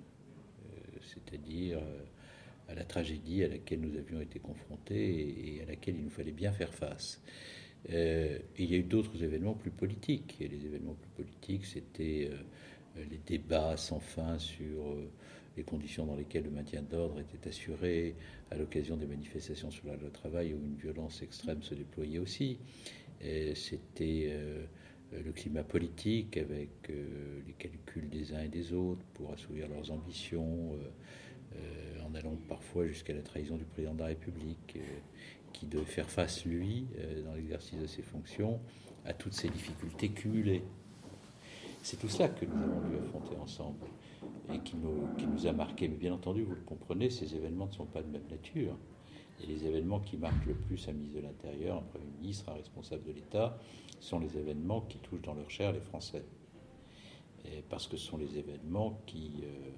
c'est-à-dire 1.00 1.80
à 2.68 2.74
la 2.74 2.84
tragédie 2.84 3.42
à 3.42 3.48
laquelle 3.48 3.80
nous 3.80 3.96
avions 3.98 4.20
été 4.20 4.38
confrontés 4.38 5.56
et 5.56 5.62
à 5.62 5.66
laquelle 5.66 5.96
il 5.96 6.04
nous 6.04 6.10
fallait 6.10 6.30
bien 6.30 6.52
faire 6.52 6.72
face. 6.72 7.20
Euh, 7.90 8.38
il 8.58 8.70
y 8.70 8.74
a 8.74 8.78
eu 8.78 8.84
d'autres 8.84 9.22
événements 9.22 9.54
plus 9.54 9.70
politiques. 9.70 10.36
Et 10.40 10.48
les 10.48 10.64
événements 10.66 10.94
plus 10.94 11.24
politiques, 11.24 11.64
c'était 11.66 12.30
euh, 12.30 13.04
les 13.10 13.18
débats 13.18 13.76
sans 13.76 14.00
fin 14.00 14.38
sur 14.38 14.86
euh, 14.86 15.10
les 15.56 15.64
conditions 15.64 16.06
dans 16.06 16.16
lesquelles 16.16 16.44
le 16.44 16.50
maintien 16.50 16.82
d'ordre 16.82 17.20
était 17.20 17.48
assuré 17.48 18.14
à 18.50 18.56
l'occasion 18.56 18.96
des 18.96 19.06
manifestations 19.06 19.70
sur 19.70 19.86
la 19.86 19.96
loi 19.96 20.10
travail 20.10 20.54
où 20.54 20.58
une 20.58 20.76
violence 20.76 21.22
extrême 21.22 21.62
se 21.62 21.74
déployait 21.74 22.18
aussi. 22.18 22.58
C'était 23.54 24.34
le 25.12 25.32
climat 25.32 25.62
politique 25.62 26.36
avec 26.36 26.88
les 26.88 27.52
calculs 27.54 28.08
des 28.08 28.32
uns 28.34 28.42
et 28.42 28.48
des 28.48 28.72
autres 28.72 29.04
pour 29.14 29.32
assouvir 29.32 29.68
leurs 29.68 29.90
ambitions, 29.90 30.78
en 32.04 32.14
allant 32.14 32.36
parfois 32.48 32.86
jusqu'à 32.86 33.12
la 33.12 33.22
trahison 33.22 33.56
du 33.56 33.64
président 33.64 33.94
de 33.94 34.00
la 34.00 34.06
République 34.06 34.78
qui 35.52 35.66
devait 35.66 35.84
faire 35.84 36.08
face, 36.08 36.44
lui, 36.44 36.86
euh, 36.98 37.22
dans 37.22 37.34
l'exercice 37.34 37.78
de 37.78 37.86
ses 37.86 38.02
fonctions, 38.02 38.60
à 39.04 39.12
toutes 39.12 39.34
ces 39.34 39.48
difficultés 39.48 40.08
cumulées. 40.08 40.64
C'est 41.82 41.98
tout 41.98 42.08
cela 42.08 42.28
que 42.28 42.44
nous 42.44 42.62
avons 42.62 42.88
dû 42.88 42.96
affronter 42.96 43.36
ensemble 43.36 43.86
et 44.52 44.58
qui 44.60 44.76
nous, 44.76 45.08
qui 45.18 45.26
nous 45.26 45.46
a 45.46 45.52
marqué. 45.52 45.88
Mais 45.88 45.96
bien 45.96 46.14
entendu, 46.14 46.42
vous 46.42 46.54
le 46.54 46.60
comprenez, 46.60 47.10
ces 47.10 47.34
événements 47.34 47.66
ne 47.66 47.72
sont 47.72 47.86
pas 47.86 48.02
de 48.02 48.08
même 48.08 48.26
nature. 48.30 48.76
Et 49.40 49.46
les 49.46 49.66
événements 49.66 50.00
qui 50.00 50.16
marquent 50.16 50.46
le 50.46 50.54
plus 50.54 50.88
un 50.88 50.92
ministre 50.92 51.16
de 51.16 51.22
l'Intérieur, 51.26 51.78
un 51.78 51.82
Premier 51.82 52.10
ministre, 52.20 52.48
un 52.50 52.54
responsable 52.54 53.04
de 53.04 53.12
l'État, 53.12 53.58
sont 54.00 54.18
les 54.18 54.36
événements 54.36 54.82
qui 54.82 54.98
touchent 54.98 55.22
dans 55.22 55.34
leur 55.34 55.50
chair 55.50 55.72
les 55.72 55.80
Français. 55.80 56.24
Parce 57.68 57.88
que 57.88 57.96
ce 57.96 58.06
sont 58.06 58.18
les 58.18 58.38
événements 58.38 59.00
qui 59.04 59.32
euh, 59.42 59.70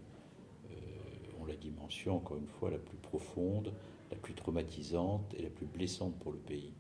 euh, 0.71 1.41
ont 1.43 1.47
la 1.47 1.57
dimension, 1.57 2.17
encore 2.17 2.37
une 2.37 2.47
fois, 2.47 2.71
la 2.71 2.79
plus 2.79 2.99
profonde 2.99 3.73
la 4.11 4.17
plus 4.17 4.35
traumatisante 4.35 5.35
et 5.35 5.43
la 5.43 5.51
plus 5.51 5.67
blessante 5.67 6.15
pour 6.21 6.33
le 6.33 6.39
pays. 6.39 6.73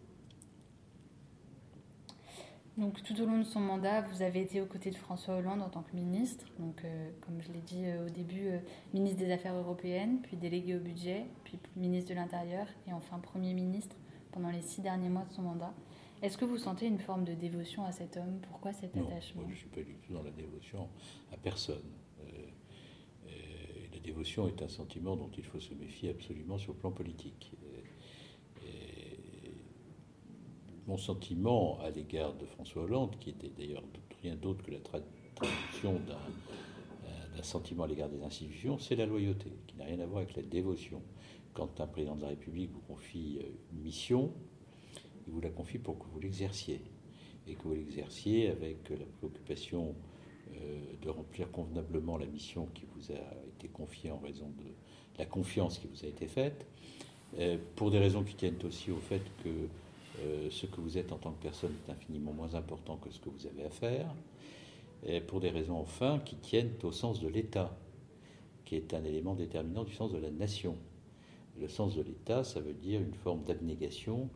Donc 2.76 3.00
tout 3.04 3.20
au 3.22 3.26
long 3.26 3.38
de 3.38 3.44
son 3.44 3.60
mandat, 3.60 4.00
vous 4.00 4.22
avez 4.22 4.40
été 4.40 4.60
aux 4.60 4.66
côtés 4.66 4.90
de 4.90 4.96
François 4.96 5.36
Hollande 5.36 5.62
en 5.62 5.68
tant 5.68 5.82
que 5.82 5.94
ministre, 5.94 6.44
donc 6.58 6.84
euh, 6.84 7.10
comme 7.20 7.40
je 7.40 7.52
l'ai 7.52 7.60
dit 7.60 7.84
euh, 7.84 8.06
au 8.06 8.10
début, 8.10 8.48
euh, 8.48 8.58
ministre 8.92 9.20
des 9.20 9.30
Affaires 9.30 9.54
européennes, 9.54 10.18
puis 10.22 10.36
délégué 10.36 10.74
au 10.74 10.80
budget, 10.80 11.24
puis 11.44 11.60
ministre 11.76 12.10
de 12.10 12.16
l'Intérieur 12.16 12.66
et 12.88 12.92
enfin 12.92 13.20
Premier 13.20 13.54
ministre 13.54 13.94
pendant 14.32 14.50
les 14.50 14.62
six 14.62 14.80
derniers 14.80 15.08
mois 15.08 15.24
de 15.24 15.32
son 15.32 15.42
mandat. 15.42 15.72
Est-ce 16.20 16.36
que 16.36 16.44
vous 16.44 16.58
sentez 16.58 16.86
une 16.86 16.98
forme 16.98 17.24
de 17.24 17.34
dévotion 17.34 17.84
à 17.84 17.92
cet 17.92 18.16
homme? 18.16 18.40
Pourquoi 18.48 18.72
cet 18.72 18.96
attachement? 18.96 19.42
Je 19.46 19.52
ne 19.52 19.56
suis 19.56 19.68
pas 19.68 19.82
du 19.82 19.94
tout 19.98 20.12
dans 20.12 20.22
la 20.22 20.32
dévotion 20.32 20.88
à 21.32 21.36
personne 21.36 21.82
dévotion 24.04 24.46
est 24.46 24.62
un 24.62 24.68
sentiment 24.68 25.16
dont 25.16 25.30
il 25.36 25.44
faut 25.44 25.58
se 25.58 25.74
méfier 25.74 26.10
absolument 26.10 26.58
sur 26.58 26.72
le 26.72 26.78
plan 26.78 26.92
politique. 26.92 27.52
Mon 30.86 30.98
sentiment 30.98 31.78
à 31.80 31.90
l'égard 31.90 32.34
de 32.34 32.46
François 32.46 32.82
Hollande, 32.82 33.16
qui 33.18 33.30
était 33.30 33.50
d'ailleurs 33.56 33.82
rien 34.22 34.34
d'autre 34.34 34.62
que 34.62 34.70
la 34.70 34.80
traduction 34.80 36.00
d'un 36.06 37.42
sentiment 37.42 37.84
à 37.84 37.86
l'égard 37.86 38.08
des 38.08 38.22
institutions, 38.22 38.78
c'est 38.78 38.96
la 38.96 39.06
loyauté, 39.06 39.50
qui 39.66 39.76
n'a 39.76 39.84
rien 39.84 40.00
à 40.00 40.06
voir 40.06 40.22
avec 40.22 40.36
la 40.36 40.42
dévotion. 40.42 41.02
Quand 41.52 41.80
un 41.80 41.86
président 41.86 42.16
de 42.16 42.22
la 42.22 42.28
République 42.28 42.70
vous 42.72 42.80
confie 42.80 43.38
euh, 43.40 43.48
une 43.72 43.82
mission, 43.82 44.32
il 45.26 45.32
vous 45.32 45.40
la 45.40 45.50
confie 45.50 45.78
pour 45.78 45.98
que 45.98 46.04
vous 46.12 46.20
l'exerciez, 46.20 46.80
et 47.46 47.54
que 47.54 47.62
vous 47.62 47.74
l'exerciez 47.74 48.48
avec 48.48 48.88
la 48.90 49.06
préoccupation 49.18 49.94
euh, 50.54 50.80
de 51.00 51.08
remplir 51.08 51.50
convenablement 51.50 52.16
la 52.16 52.26
mission 52.26 52.68
qui 52.74 52.84
vous 52.94 53.12
a 53.12 53.46
été 53.56 53.68
confiée 53.68 54.10
en 54.10 54.18
raison 54.18 54.48
de 54.58 54.64
la 55.18 55.26
confiance 55.26 55.78
qui 55.78 55.86
vous 55.86 56.04
a 56.04 56.08
été 56.08 56.26
faite, 56.26 56.66
euh, 57.38 57.58
pour 57.76 57.90
des 57.90 57.98
raisons 57.98 58.24
qui 58.24 58.34
tiennent 58.34 58.58
aussi 58.64 58.90
au 58.90 58.98
fait 58.98 59.22
que 59.42 59.68
euh, 60.20 60.48
ce 60.50 60.66
que 60.66 60.80
vous 60.80 60.98
êtes 60.98 61.12
en 61.12 61.18
tant 61.18 61.32
que 61.32 61.42
personne 61.42 61.72
est 61.86 61.90
infiniment 61.90 62.32
moins 62.32 62.54
important 62.54 62.96
que 62.96 63.10
ce 63.10 63.18
que 63.18 63.28
vous 63.28 63.46
avez 63.46 63.64
à 63.64 63.70
faire, 63.70 64.06
et 65.04 65.20
pour 65.20 65.40
des 65.40 65.50
raisons 65.50 65.78
enfin 65.78 66.20
qui 66.24 66.36
tiennent 66.36 66.72
au 66.82 66.92
sens 66.92 67.20
de 67.20 67.28
l'État, 67.28 67.76
qui 68.64 68.76
est 68.76 68.94
un 68.94 69.04
élément 69.04 69.34
déterminant 69.34 69.84
du 69.84 69.92
sens 69.92 70.12
de 70.12 70.18
la 70.18 70.30
nation. 70.30 70.76
Le 71.60 71.68
sens 71.68 71.94
de 71.94 72.02
l'État, 72.02 72.42
ça 72.42 72.60
veut 72.60 72.72
dire 72.72 73.00
une 73.00 73.14
forme 73.14 73.44
d'abnégation 73.44 74.28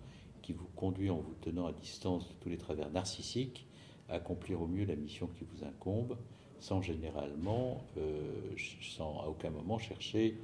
qui 0.43 0.53
vous 0.53 0.69
conduit 0.77 1.11
en 1.11 1.17
vous 1.17 1.35
tenant 1.41 1.67
à 1.67 1.73
distance 1.73 2.29
de 2.29 2.35
tous 2.41 2.49
les 2.49 2.59
travers 2.59 2.91
narcissiques 2.91 3.67
accomplir 4.09 4.63
au 4.63 4.67
mieux 4.67 4.85
la 4.85 4.97
mission 4.97 5.29
qui 5.39 5.45
vous 5.45 5.65
incombe, 5.65 6.17
sans 6.61 6.83
généralement, 6.83 7.85
euh, 7.99 8.57
sans 8.81 9.21
à 9.21 9.27
aucun 9.27 9.51
moment 9.51 9.79
chercher 9.79 10.39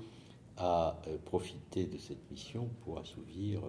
à 0.56 1.00
euh, 1.08 1.16
profiter 1.24 1.86
de 1.86 1.98
cette 1.98 2.30
mission 2.30 2.68
pour 2.84 2.98
assouvir 2.98 3.60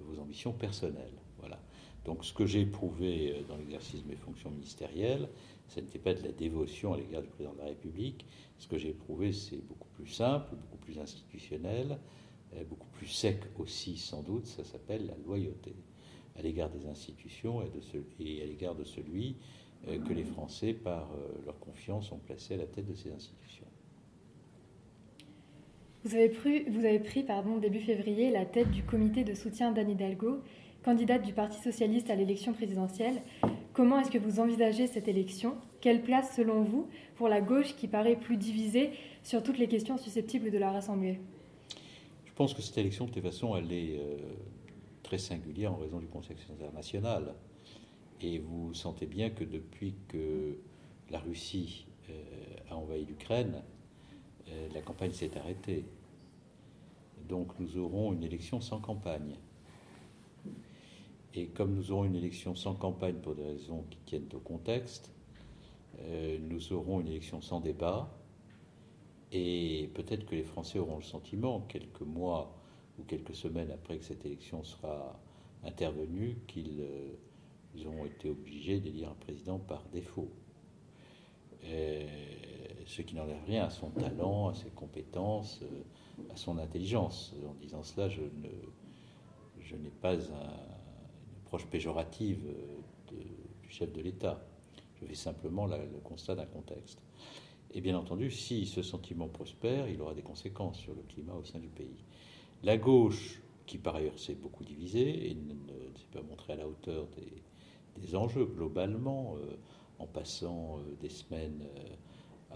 vos 0.00 0.20
ambitions 0.20 0.52
personnelles. 0.52 1.18
Voilà. 1.38 1.60
Donc 2.04 2.24
ce 2.24 2.32
que 2.32 2.46
j'ai 2.46 2.60
éprouvé 2.60 3.44
dans 3.48 3.56
l'exercice 3.56 4.02
de 4.02 4.08
mes 4.08 4.16
fonctions 4.16 4.50
ministérielles, 4.50 5.28
ce 5.68 5.80
n'était 5.80 5.98
pas 5.98 6.14
de 6.14 6.22
la 6.22 6.32
dévotion 6.32 6.94
à 6.94 6.96
l'égard 6.96 7.22
du 7.22 7.28
président 7.28 7.54
de 7.54 7.58
la 7.58 7.66
République. 7.66 8.26
Ce 8.58 8.66
que 8.66 8.78
j'ai 8.78 8.90
éprouvé, 8.90 9.32
c'est 9.32 9.56
beaucoup 9.56 9.88
plus 9.94 10.08
simple, 10.08 10.54
beaucoup 10.56 10.78
plus 10.78 10.98
institutionnel, 10.98 11.98
beaucoup 12.68 12.88
plus 12.88 13.06
sec 13.06 13.40
aussi 13.58 13.96
sans 13.96 14.22
doute, 14.22 14.46
ça 14.46 14.64
s'appelle 14.64 15.06
la 15.06 15.16
loyauté 15.24 15.74
à 16.36 16.42
l'égard 16.42 16.70
des 16.70 16.86
institutions 16.86 17.62
et, 17.62 17.70
de 17.70 17.80
et 18.20 18.42
à 18.42 18.46
l'égard 18.46 18.74
de 18.74 18.84
celui 18.84 19.36
euh, 19.88 19.98
que 19.98 20.12
les 20.12 20.24
Français, 20.24 20.72
par 20.72 21.10
euh, 21.12 21.44
leur 21.44 21.58
confiance, 21.58 22.12
ont 22.12 22.18
placé 22.18 22.54
à 22.54 22.58
la 22.58 22.66
tête 22.66 22.86
de 22.86 22.94
ces 22.94 23.10
institutions. 23.12 23.66
Vous 26.04 26.16
avez 26.16 26.30
pris, 26.30 26.64
vous 26.64 26.84
avez 26.84 26.98
pris 26.98 27.22
pardon, 27.22 27.58
début 27.58 27.78
février 27.78 28.32
la 28.32 28.44
tête 28.44 28.72
du 28.72 28.82
comité 28.82 29.22
de 29.22 29.34
soutien 29.34 29.70
d'Anne 29.70 29.90
Hidalgo, 29.90 30.40
candidate 30.84 31.22
du 31.22 31.32
Parti 31.32 31.62
socialiste 31.62 32.10
à 32.10 32.16
l'élection 32.16 32.52
présidentielle. 32.52 33.22
Comment 33.72 34.00
est-ce 34.00 34.10
que 34.10 34.18
vous 34.18 34.40
envisagez 34.40 34.88
cette 34.88 35.06
élection? 35.06 35.54
Quelle 35.80 36.02
place, 36.02 36.34
selon 36.34 36.62
vous, 36.62 36.88
pour 37.14 37.28
la 37.28 37.40
gauche 37.40 37.76
qui 37.76 37.86
paraît 37.86 38.16
plus 38.16 38.36
divisée 38.36 38.90
sur 39.22 39.44
toutes 39.44 39.58
les 39.58 39.68
questions 39.68 39.96
susceptibles 39.96 40.50
de 40.50 40.58
la 40.58 40.72
rassembler? 40.72 41.20
Je 42.24 42.32
pense 42.34 42.52
que 42.52 42.62
cette 42.62 42.78
élection, 42.78 43.04
de 43.04 43.12
toute 43.12 43.22
façon, 43.22 43.56
elle 43.56 43.72
est 43.72 43.96
euh, 43.96 44.16
très 45.04 45.18
singulier 45.18 45.68
en 45.68 45.76
raison 45.76 46.00
du 46.00 46.08
contexte 46.08 46.50
international. 46.50 47.32
Et 48.20 48.40
vous 48.40 48.74
sentez 48.74 49.06
bien 49.06 49.30
que 49.30 49.44
depuis 49.44 49.94
que 50.08 50.58
la 51.10 51.20
Russie 51.20 51.86
euh, 52.10 52.12
a 52.70 52.76
envahi 52.76 53.04
l'Ukraine, 53.04 53.62
la 54.74 54.80
campagne 54.80 55.12
s'est 55.12 55.36
arrêtée. 55.36 55.84
Donc 57.28 57.58
nous 57.58 57.78
aurons 57.78 58.12
une 58.12 58.22
élection 58.24 58.60
sans 58.60 58.80
campagne. 58.80 59.36
Et 61.34 61.46
comme 61.46 61.74
nous 61.74 61.92
aurons 61.92 62.04
une 62.04 62.16
élection 62.16 62.54
sans 62.54 62.74
campagne 62.74 63.16
pour 63.16 63.34
des 63.34 63.44
raisons 63.44 63.84
qui 63.88 63.98
tiennent 64.04 64.28
au 64.34 64.38
contexte, 64.38 65.10
euh, 66.00 66.38
nous 66.40 66.72
aurons 66.72 67.00
une 67.00 67.08
élection 67.08 67.40
sans 67.40 67.60
débat. 67.60 68.10
Et 69.30 69.90
peut-être 69.94 70.26
que 70.26 70.34
les 70.34 70.44
Français 70.44 70.78
auront 70.78 70.96
le 70.96 71.02
sentiment, 71.02 71.60
quelques 71.62 72.02
mois 72.02 72.54
ou 72.98 73.04
quelques 73.04 73.34
semaines 73.34 73.70
après 73.70 73.96
que 73.96 74.04
cette 74.04 74.26
élection 74.26 74.62
sera 74.62 75.18
intervenue, 75.64 76.36
qu'ils 76.46 76.80
euh, 76.80 77.88
ont 77.88 78.04
été 78.04 78.28
obligés 78.28 78.80
d'élire 78.80 79.08
un 79.10 79.24
président 79.24 79.58
par 79.58 79.84
défaut. 79.90 80.28
Euh, 81.64 82.06
ce 82.86 83.02
qui 83.02 83.14
n'enlève 83.14 83.42
rien 83.46 83.64
à 83.64 83.70
son 83.70 83.90
talent, 83.90 84.48
à 84.48 84.54
ses 84.54 84.70
compétences, 84.70 85.60
à 86.30 86.36
son 86.36 86.58
intelligence. 86.58 87.34
En 87.48 87.54
disant 87.54 87.82
cela, 87.82 88.08
je 88.08 88.22
ne, 88.22 88.48
je 89.60 89.76
n'ai 89.76 89.90
pas 89.90 90.14
un, 90.14 91.58
péjorative 91.70 92.46
euh, 92.46 93.20
du 93.62 93.68
chef 93.68 93.92
de 93.92 94.00
l'État. 94.00 94.42
Je 95.00 95.06
fais 95.06 95.14
simplement 95.14 95.66
le 95.66 95.98
constat 96.02 96.34
d'un 96.34 96.46
contexte. 96.46 97.02
Et 97.74 97.80
bien 97.80 97.96
entendu, 97.96 98.30
si 98.30 98.66
ce 98.66 98.82
sentiment 98.82 99.28
prospère, 99.28 99.88
il 99.88 100.00
aura 100.00 100.14
des 100.14 100.22
conséquences 100.22 100.78
sur 100.78 100.94
le 100.94 101.02
climat 101.02 101.34
au 101.34 101.44
sein 101.44 101.58
du 101.58 101.68
pays. 101.68 102.04
La 102.62 102.76
gauche, 102.76 103.40
qui 103.66 103.78
par 103.78 103.96
ailleurs 103.96 104.18
s'est 104.18 104.34
beaucoup 104.34 104.64
divisée 104.64 105.30
et 105.30 105.34
ne, 105.34 105.54
s'est 105.96 106.06
pas 106.12 106.22
montrée 106.22 106.52
à 106.52 106.56
la 106.56 106.68
hauteur 106.68 107.06
des, 107.96 108.14
enjeux 108.16 108.46
globalement, 108.46 109.36
euh, 109.36 109.56
en 109.98 110.06
passant 110.06 110.78
euh, 110.78 110.96
des 111.00 111.08
semaines 111.08 111.66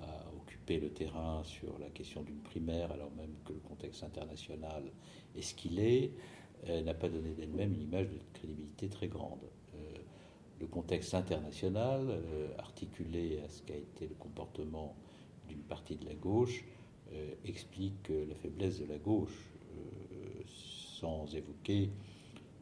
à 0.02 0.32
occuper 0.36 0.78
le 0.78 0.90
terrain 0.90 1.42
sur 1.44 1.78
la 1.78 1.88
question 1.90 2.22
d'une 2.22 2.40
primaire, 2.40 2.92
alors 2.92 3.10
même 3.16 3.34
que 3.44 3.52
le 3.52 3.60
contexte 3.60 4.02
international 4.02 4.84
est 5.36 5.42
ce 5.42 5.54
qu'il 5.54 5.78
est, 5.80 6.12
n'a 6.68 6.94
pas 6.94 7.08
donné 7.08 7.32
d'elle-même 7.32 7.72
une 7.74 7.82
image 7.82 8.08
de 8.08 8.18
crédibilité 8.34 8.88
très 8.88 9.08
grande. 9.08 9.40
Euh, 9.74 9.78
le 10.60 10.66
contexte 10.66 11.14
international, 11.14 12.06
euh, 12.08 12.48
articulé 12.58 13.40
à 13.44 13.48
ce 13.48 13.62
qu'a 13.62 13.76
été 13.76 14.06
le 14.06 14.14
comportement 14.14 14.96
d'une 15.48 15.62
partie 15.62 15.96
de 15.96 16.06
la 16.06 16.14
gauche, 16.14 16.64
euh, 17.12 17.34
explique 17.44 18.08
la 18.08 18.34
faiblesse 18.34 18.80
de 18.80 18.86
la 18.86 18.98
gauche, 18.98 19.52
sans 20.46 21.34
évoquer 21.34 21.90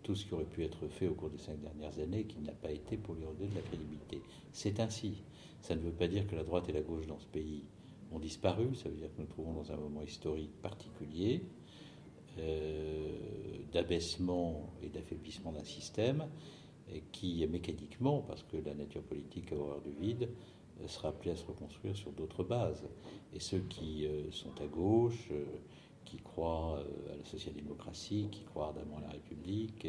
tout 0.04 0.14
ce 0.14 0.24
qui 0.24 0.34
aurait 0.34 0.44
pu 0.44 0.62
être 0.62 0.86
fait 0.86 1.08
au 1.08 1.14
cours 1.14 1.30
des 1.30 1.38
cinq 1.38 1.60
dernières 1.60 1.98
années, 1.98 2.24
qui 2.24 2.38
n'a 2.40 2.52
pas 2.52 2.70
été 2.70 2.96
pour 2.96 3.14
lui 3.14 3.24
redonner 3.24 3.48
de 3.48 3.54
la 3.56 3.62
crédibilité. 3.62 4.20
C'est 4.52 4.78
ainsi. 4.78 5.22
Ça 5.60 5.74
ne 5.74 5.80
veut 5.80 5.90
pas 5.90 6.06
dire 6.06 6.26
que 6.28 6.36
la 6.36 6.44
droite 6.44 6.68
et 6.68 6.72
la 6.72 6.82
gauche 6.82 7.06
dans 7.06 7.18
ce 7.18 7.26
pays 7.26 7.64
ont 8.12 8.20
disparu, 8.20 8.74
ça 8.76 8.88
veut 8.88 8.96
dire 8.96 9.08
que 9.08 9.18
nous 9.18 9.24
nous 9.24 9.30
trouvons 9.30 9.54
dans 9.54 9.72
un 9.72 9.76
moment 9.76 10.02
historique 10.02 10.52
particulier, 10.62 11.42
euh, 12.38 13.08
d'abaissement 13.72 14.70
et 14.82 14.88
d'affaiblissement 14.88 15.52
d'un 15.52 15.64
système 15.64 16.26
qui 17.12 17.46
mécaniquement, 17.46 18.20
parce 18.20 18.42
que 18.42 18.56
la 18.58 18.74
nature 18.74 19.02
politique 19.02 19.52
a 19.52 19.56
horreur 19.56 19.80
du 19.80 19.90
vide, 19.90 20.28
euh, 20.82 20.88
sera 20.88 21.08
appelé 21.08 21.30
à 21.30 21.36
se 21.36 21.46
reconstruire 21.46 21.96
sur 21.96 22.12
d'autres 22.12 22.44
bases. 22.44 22.84
Et 23.34 23.40
ceux 23.40 23.60
qui 23.60 24.06
euh, 24.06 24.30
sont 24.30 24.52
à 24.60 24.66
gauche, 24.66 25.30
qui 26.04 26.18
croient 26.18 26.82
à 27.12 27.16
la 27.16 27.24
social-démocratie, 27.24 28.28
qui 28.30 28.44
croient 28.44 28.66
ardemment 28.66 28.98
à 28.98 29.02
la 29.02 29.10
République, 29.10 29.86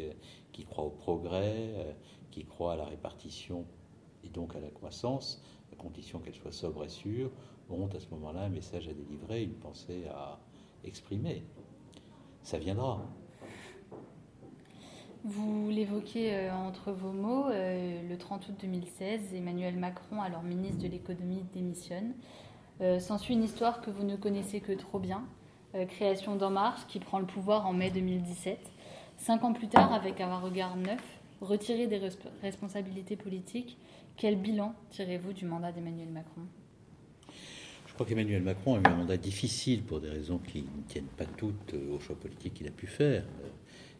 qui 0.52 0.64
croient 0.64 0.84
au 0.84 0.90
progrès, 0.90 1.96
qui 2.30 2.44
croient 2.44 2.72
à 2.72 2.76
la 2.76 2.86
répartition 2.86 3.64
et 4.24 4.28
donc 4.28 4.56
à 4.56 4.60
la 4.60 4.70
croissance, 4.70 5.42
à 5.72 5.76
condition 5.76 6.18
qu'elle 6.18 6.34
soit 6.34 6.52
sobre 6.52 6.84
et 6.84 6.88
sûre, 6.88 7.30
auront 7.68 7.88
à 7.88 8.00
ce 8.00 8.08
moment-là 8.10 8.42
un 8.42 8.48
message 8.48 8.88
à 8.88 8.92
délivrer, 8.92 9.42
une 9.42 9.54
pensée 9.54 10.06
à 10.08 10.38
exprimer 10.84 11.42
ça 12.46 12.58
viendra. 12.58 13.00
Vous 15.24 15.68
l'évoquez 15.68 16.32
euh, 16.32 16.54
entre 16.54 16.92
vos 16.92 17.10
mots, 17.10 17.48
euh, 17.48 18.08
le 18.08 18.16
30 18.16 18.46
août 18.48 18.54
2016, 18.60 19.34
Emmanuel 19.34 19.76
Macron, 19.76 20.22
alors 20.22 20.44
ministre 20.44 20.80
de 20.80 20.86
l'économie, 20.86 21.44
démissionne. 21.52 22.14
Euh, 22.80 23.00
s'ensuit 23.00 23.34
une 23.34 23.42
histoire 23.42 23.80
que 23.80 23.90
vous 23.90 24.04
ne 24.04 24.14
connaissez 24.14 24.60
que 24.60 24.70
trop 24.70 25.00
bien, 25.00 25.24
création 25.84 26.36
d'En 26.36 26.50
Marche, 26.50 26.86
qui 26.88 26.98
prend 26.98 27.18
le 27.18 27.26
pouvoir 27.26 27.66
en 27.66 27.72
mai 27.72 27.90
2017. 27.90 28.58
Cinq 29.18 29.44
ans 29.44 29.52
plus 29.52 29.68
tard, 29.68 29.92
avec 29.92 30.20
un 30.20 30.38
regard 30.38 30.76
neuf, 30.76 31.02
retiré 31.40 31.86
des 31.86 32.00
responsabilités 32.42 33.16
politiques, 33.16 33.76
quel 34.16 34.36
bilan 34.36 34.74
tirez-vous 34.90 35.32
du 35.32 35.44
mandat 35.44 35.72
d'Emmanuel 35.72 36.08
Macron? 36.08 36.42
Je 37.86 37.94
crois 37.94 38.06
qu'Emmanuel 38.06 38.42
Macron 38.42 38.76
a 38.76 38.78
eu 38.78 38.92
un 38.92 38.96
mandat 38.96 39.16
difficile 39.16 39.82
pour 39.82 40.00
des 40.00 40.10
raisons 40.10 40.38
qui 40.38 40.62
ne 40.62 40.82
tiennent 40.86 41.04
pas 41.04 41.24
toutes 41.24 41.74
au 41.74 41.98
choix 41.98 42.16
politique 42.16 42.54
qu'il 42.54 42.68
a 42.68 42.70
pu 42.70 42.86
faire. 42.86 43.24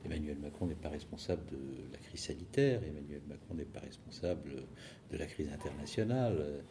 Emmanuel 0.05 0.37
Macron 0.39 0.67
n'est 0.67 0.75
pas 0.75 0.89
responsable 0.89 1.45
de 1.47 1.59
la 1.93 1.99
crise 1.99 2.21
sanitaire, 2.21 2.81
Emmanuel 2.83 3.23
Macron 3.29 3.55
n'est 3.55 3.65
pas 3.65 3.81
responsable 3.81 4.63
de 5.11 5.17
la 5.17 5.27
crise 5.27 5.49
internationale, 5.53 6.63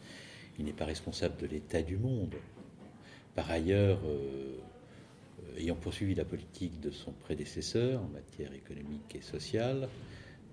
il 0.58 0.66
n'est 0.66 0.74
pas 0.74 0.86
responsable 0.86 1.36
de 1.38 1.48
l'état 1.48 1.82
du 1.82 1.98
monde. 1.98 2.36
Par 3.36 3.52
ailleurs, 3.52 4.00
euh, 4.06 4.58
ayant 5.58 5.76
poursuivi 5.76 6.16
la 6.16 6.26
politique 6.26 6.80
de 6.80 6.92
son 6.92 7.12
prédécesseur 7.12 8.02
en 8.02 8.08
matière 8.08 8.54
économique 8.54 9.16
et 9.16 9.22
sociale, 9.22 9.90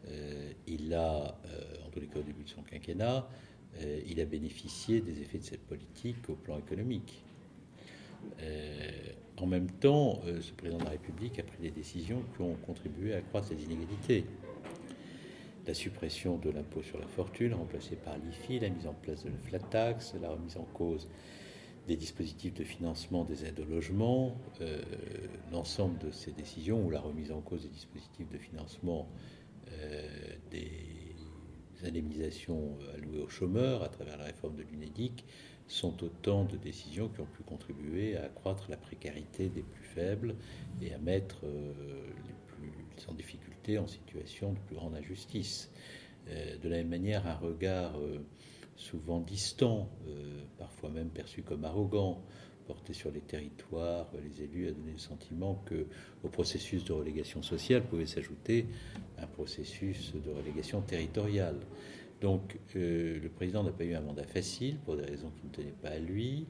euh, 0.09 0.53
il 0.67 0.93
a, 0.95 1.39
euh, 1.47 1.87
en 1.87 1.91
tous 1.91 2.01
les 2.01 2.07
cas 2.07 2.19
au 2.19 2.23
début 2.23 2.45
de 2.45 2.49
son 2.49 2.63
quinquennat, 2.63 3.29
euh, 3.81 4.01
il 4.07 4.21
a 4.21 4.25
bénéficié 4.25 5.01
des 5.01 5.21
effets 5.21 5.39
de 5.39 5.45
cette 5.45 5.67
politique 5.67 6.29
au 6.29 6.35
plan 6.35 6.59
économique. 6.59 7.23
En 9.39 9.47
même 9.47 9.69
temps, 9.69 10.21
ce 10.41 10.53
président 10.53 10.79
de 10.79 10.85
la 10.85 10.91
République 10.91 11.41
a 11.41 11.43
pris 11.43 11.59
des 11.61 11.73
décisions 11.73 12.23
qui 12.37 12.43
ont 12.43 12.55
contribué 12.55 13.15
à 13.15 13.17
accroître 13.17 13.49
ces 13.49 13.61
inégalités. 13.65 14.25
La 15.67 15.75
suppression 15.75 16.37
de 16.39 16.51
l'impôt 16.51 16.83
sur 16.83 17.01
la 17.01 17.09
fortune, 17.09 17.55
remplacé 17.55 17.97
par 17.97 18.17
l'IFI, 18.19 18.61
la 18.61 18.69
mise 18.69 18.87
en 18.87 18.95
place 18.95 19.25
de 19.25 19.31
la 19.31 19.39
flat 19.39 19.59
tax, 19.59 20.15
la 20.23 20.31
remise 20.31 20.57
en 20.57 20.67
cause 20.73 21.09
des 21.87 21.97
dispositifs 21.97 22.55
de 22.55 22.65
financement 22.65 23.25
des 23.25 23.45
aides 23.45 23.61
au 23.61 23.65
logement, 23.65 24.37
l'ensemble 25.51 25.99
de 25.99 26.11
ces 26.11 26.31
décisions, 26.31 26.85
ou 26.85 26.91
la 26.91 27.01
remise 27.01 27.33
en 27.33 27.41
cause 27.41 27.63
des 27.63 27.69
dispositifs 27.69 28.29
de 28.31 28.39
financement 28.39 29.09
des 30.51 31.03
indemnisations 31.85 32.77
euh, 32.81 32.97
allouées 32.97 33.21
aux 33.21 33.29
chômeurs 33.29 33.83
à 33.83 33.89
travers 33.89 34.17
la 34.17 34.25
réforme 34.25 34.57
de 34.57 34.63
l'UNEDIC 34.63 35.25
sont 35.69 36.03
autant 36.03 36.45
de 36.45 36.57
décisions 36.57 37.09
qui 37.09 37.21
ont 37.21 37.27
pu 37.27 37.43
contribuer 37.43 38.17
à 38.17 38.25
accroître 38.25 38.67
la 38.69 38.77
précarité 38.77 39.49
des 39.49 39.63
plus 39.63 39.85
faibles 39.85 40.35
et 40.81 40.93
à 40.93 40.99
mettre 40.99 41.41
euh, 41.45 41.73
les 42.27 42.35
plus 42.47 43.09
en 43.09 43.15
difficulté 43.15 43.79
en 43.79 43.87
situation 43.87 44.53
de 44.53 44.59
plus 44.61 44.77
grande 44.77 44.95
injustice. 44.95 45.71
Euh, 46.29 46.57
de 46.59 46.69
la 46.69 46.77
même 46.79 46.89
manière, 46.89 47.27
un 47.27 47.37
regard 47.37 47.95
souvent 48.83 49.21
distant, 49.21 49.89
parfois 50.59 50.91
même 50.91 51.09
perçu 51.09 51.43
comme 51.43 51.65
arrogant, 51.65 52.23
porté 52.67 52.93
sur 52.93 53.11
les 53.11 53.21
territoires, 53.21 54.07
les 54.23 54.43
élus, 54.43 54.69
a 54.69 54.73
donné 54.73 54.93
le 54.93 54.99
sentiment 54.99 55.63
que 55.67 55.87
au 56.23 56.29
processus 56.29 56.85
de 56.85 56.93
relégation 56.93 57.43
sociale 57.43 57.83
pouvait 57.85 58.07
s'ajouter 58.07 58.67
un 59.19 59.27
processus 59.27 60.13
de 60.15 60.31
relégation 60.31 60.81
territoriale. 60.81 61.61
Donc 62.21 62.59
euh, 62.77 63.21
le 63.21 63.29
président 63.29 63.65
n'a 63.65 63.73
pas 63.73 63.85
eu 63.85 63.95
un 63.95 64.01
mandat 64.01 64.25
facile 64.25 64.79
pour 64.85 64.97
des 64.97 65.05
raisons 65.05 65.31
qui 65.31 65.47
ne 65.47 65.53
tenaient 65.53 65.77
pas 65.83 65.91
à 65.91 65.99
lui. 65.99 66.47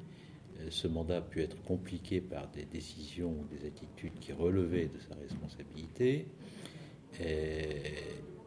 Euh, 0.61 0.67
ce 0.71 0.87
mandat 0.87 1.19
a 1.19 1.21
pu 1.23 1.41
être 1.41 1.61
compliqué 1.63 2.21
par 2.21 2.49
des 2.49 2.65
décisions 2.67 3.31
ou 3.31 3.47
des 3.51 3.67
attitudes 3.67 4.19
qui 4.21 4.33
relevaient 4.33 4.89
de 4.89 4.99
sa 5.09 5.15
responsabilité. 5.15 6.27
Et, 7.21 7.69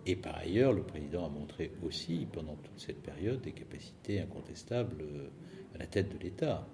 et 0.06 0.15
par 0.15 0.38
ailleurs, 0.38 0.74
le 0.74 0.84
président 0.84 1.26
a 1.26 1.30
montré 1.30 1.72
aussi, 1.84 2.28
pendant 2.32 2.56
toute 2.56 2.80
cette 2.80 3.02
période, 3.02 3.41
des 3.41 3.52
capacités 3.52 4.20
incontestables 4.20 5.04
à 5.74 5.78
la 5.80 5.88
tête 5.88 6.15
de 6.15 6.24
l'État 6.24 6.68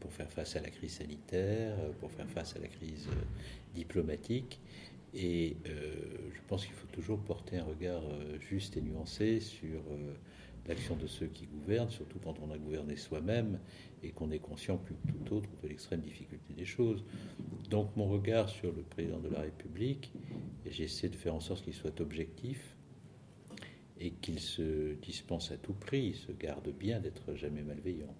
pour 0.00 0.12
faire 0.12 0.30
face 0.30 0.56
à 0.56 0.60
la 0.60 0.70
crise 0.70 0.92
sanitaire, 0.92 1.76
pour 2.00 2.10
faire 2.10 2.28
face 2.28 2.56
à 2.56 2.60
la 2.60 2.68
crise 2.68 3.08
diplomatique. 3.74 4.60
Et 5.14 5.56
euh, 5.66 5.92
je 6.34 6.40
pense 6.48 6.64
qu'il 6.64 6.74
faut 6.74 6.86
toujours 6.86 7.18
porter 7.18 7.58
un 7.58 7.64
regard 7.64 8.02
euh, 8.02 8.38
juste 8.40 8.76
et 8.78 8.80
nuancé 8.80 9.40
sur 9.40 9.80
euh, 9.90 10.14
l'action 10.66 10.96
de 10.96 11.06
ceux 11.06 11.26
qui 11.26 11.46
gouvernent, 11.46 11.90
surtout 11.90 12.18
quand 12.18 12.36
on 12.40 12.50
a 12.50 12.56
gouverné 12.56 12.96
soi-même 12.96 13.58
et 14.02 14.10
qu'on 14.10 14.30
est 14.30 14.38
conscient 14.38 14.78
plus 14.78 14.94
que 14.94 15.12
tout 15.12 15.34
autre 15.34 15.50
de 15.62 15.68
l'extrême 15.68 16.00
difficulté 16.00 16.54
des 16.54 16.64
choses. 16.64 17.04
Donc 17.68 17.94
mon 17.96 18.08
regard 18.08 18.48
sur 18.48 18.72
le 18.72 18.82
président 18.82 19.18
de 19.18 19.28
la 19.28 19.40
République, 19.40 20.12
j'essaie 20.72 21.08
de 21.08 21.16
faire 21.16 21.34
en 21.34 21.40
sorte 21.40 21.62
qu'il 21.62 21.74
soit 21.74 22.00
objectif 22.00 22.76
et 24.00 24.10
qu'il 24.10 24.40
se 24.40 24.94
dispense 24.94 25.52
à 25.52 25.56
tout 25.56 25.74
prix, 25.74 26.14
se 26.14 26.32
garde 26.32 26.68
bien 26.70 26.98
d'être 26.98 27.34
jamais 27.34 27.62
malveillant. 27.62 28.14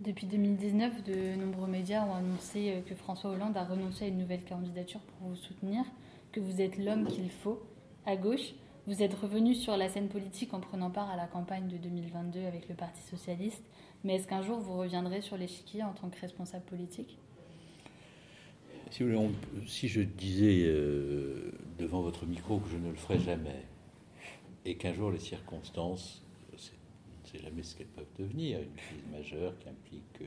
Depuis 0.00 0.26
2019, 0.26 1.04
de 1.04 1.34
nombreux 1.36 1.68
médias 1.68 2.04
ont 2.04 2.14
annoncé 2.14 2.82
que 2.86 2.94
François 2.94 3.30
Hollande 3.30 3.56
a 3.56 3.64
renoncé 3.64 4.04
à 4.04 4.08
une 4.08 4.18
nouvelle 4.18 4.44
candidature 4.44 5.00
pour 5.00 5.28
vous 5.28 5.36
soutenir, 5.36 5.84
que 6.32 6.40
vous 6.40 6.60
êtes 6.60 6.78
l'homme 6.78 7.06
qu'il 7.06 7.30
faut. 7.30 7.62
À 8.06 8.16
gauche, 8.16 8.54
vous 8.86 9.02
êtes 9.02 9.14
revenu 9.14 9.54
sur 9.54 9.76
la 9.76 9.88
scène 9.88 10.08
politique 10.08 10.54
en 10.54 10.60
prenant 10.60 10.90
part 10.90 11.10
à 11.10 11.16
la 11.16 11.26
campagne 11.26 11.68
de 11.68 11.76
2022 11.76 12.46
avec 12.46 12.68
le 12.68 12.74
Parti 12.74 13.02
socialiste, 13.02 13.64
mais 14.02 14.16
est-ce 14.16 14.26
qu'un 14.26 14.42
jour 14.42 14.58
vous 14.60 14.78
reviendrez 14.78 15.20
sur 15.20 15.36
l'échiquier 15.36 15.82
en 15.82 15.92
tant 15.92 16.08
que 16.08 16.20
responsable 16.20 16.64
politique? 16.64 17.18
Si, 18.90 19.88
je 19.88 20.00
disais 20.00 20.64
euh, 20.64 21.52
devant 21.78 22.00
votre 22.00 22.26
micro 22.26 22.58
que 22.58 22.70
je 22.70 22.76
ne 22.76 22.88
le 22.90 22.96
ferai 22.96 23.20
jamais, 23.20 23.66
et 24.64 24.76
qu'un 24.76 24.92
jour 24.92 25.10
les 25.10 25.18
circonstances, 25.18 26.24
c'est 27.24 27.40
jamais 27.40 27.62
ce 27.62 27.76
qu'elles 27.76 27.88
peuvent 27.88 28.06
devenir, 28.18 28.60
une 28.60 28.74
crise 28.74 29.04
majeure 29.12 29.58
qui 29.58 29.68
implique 29.68 30.18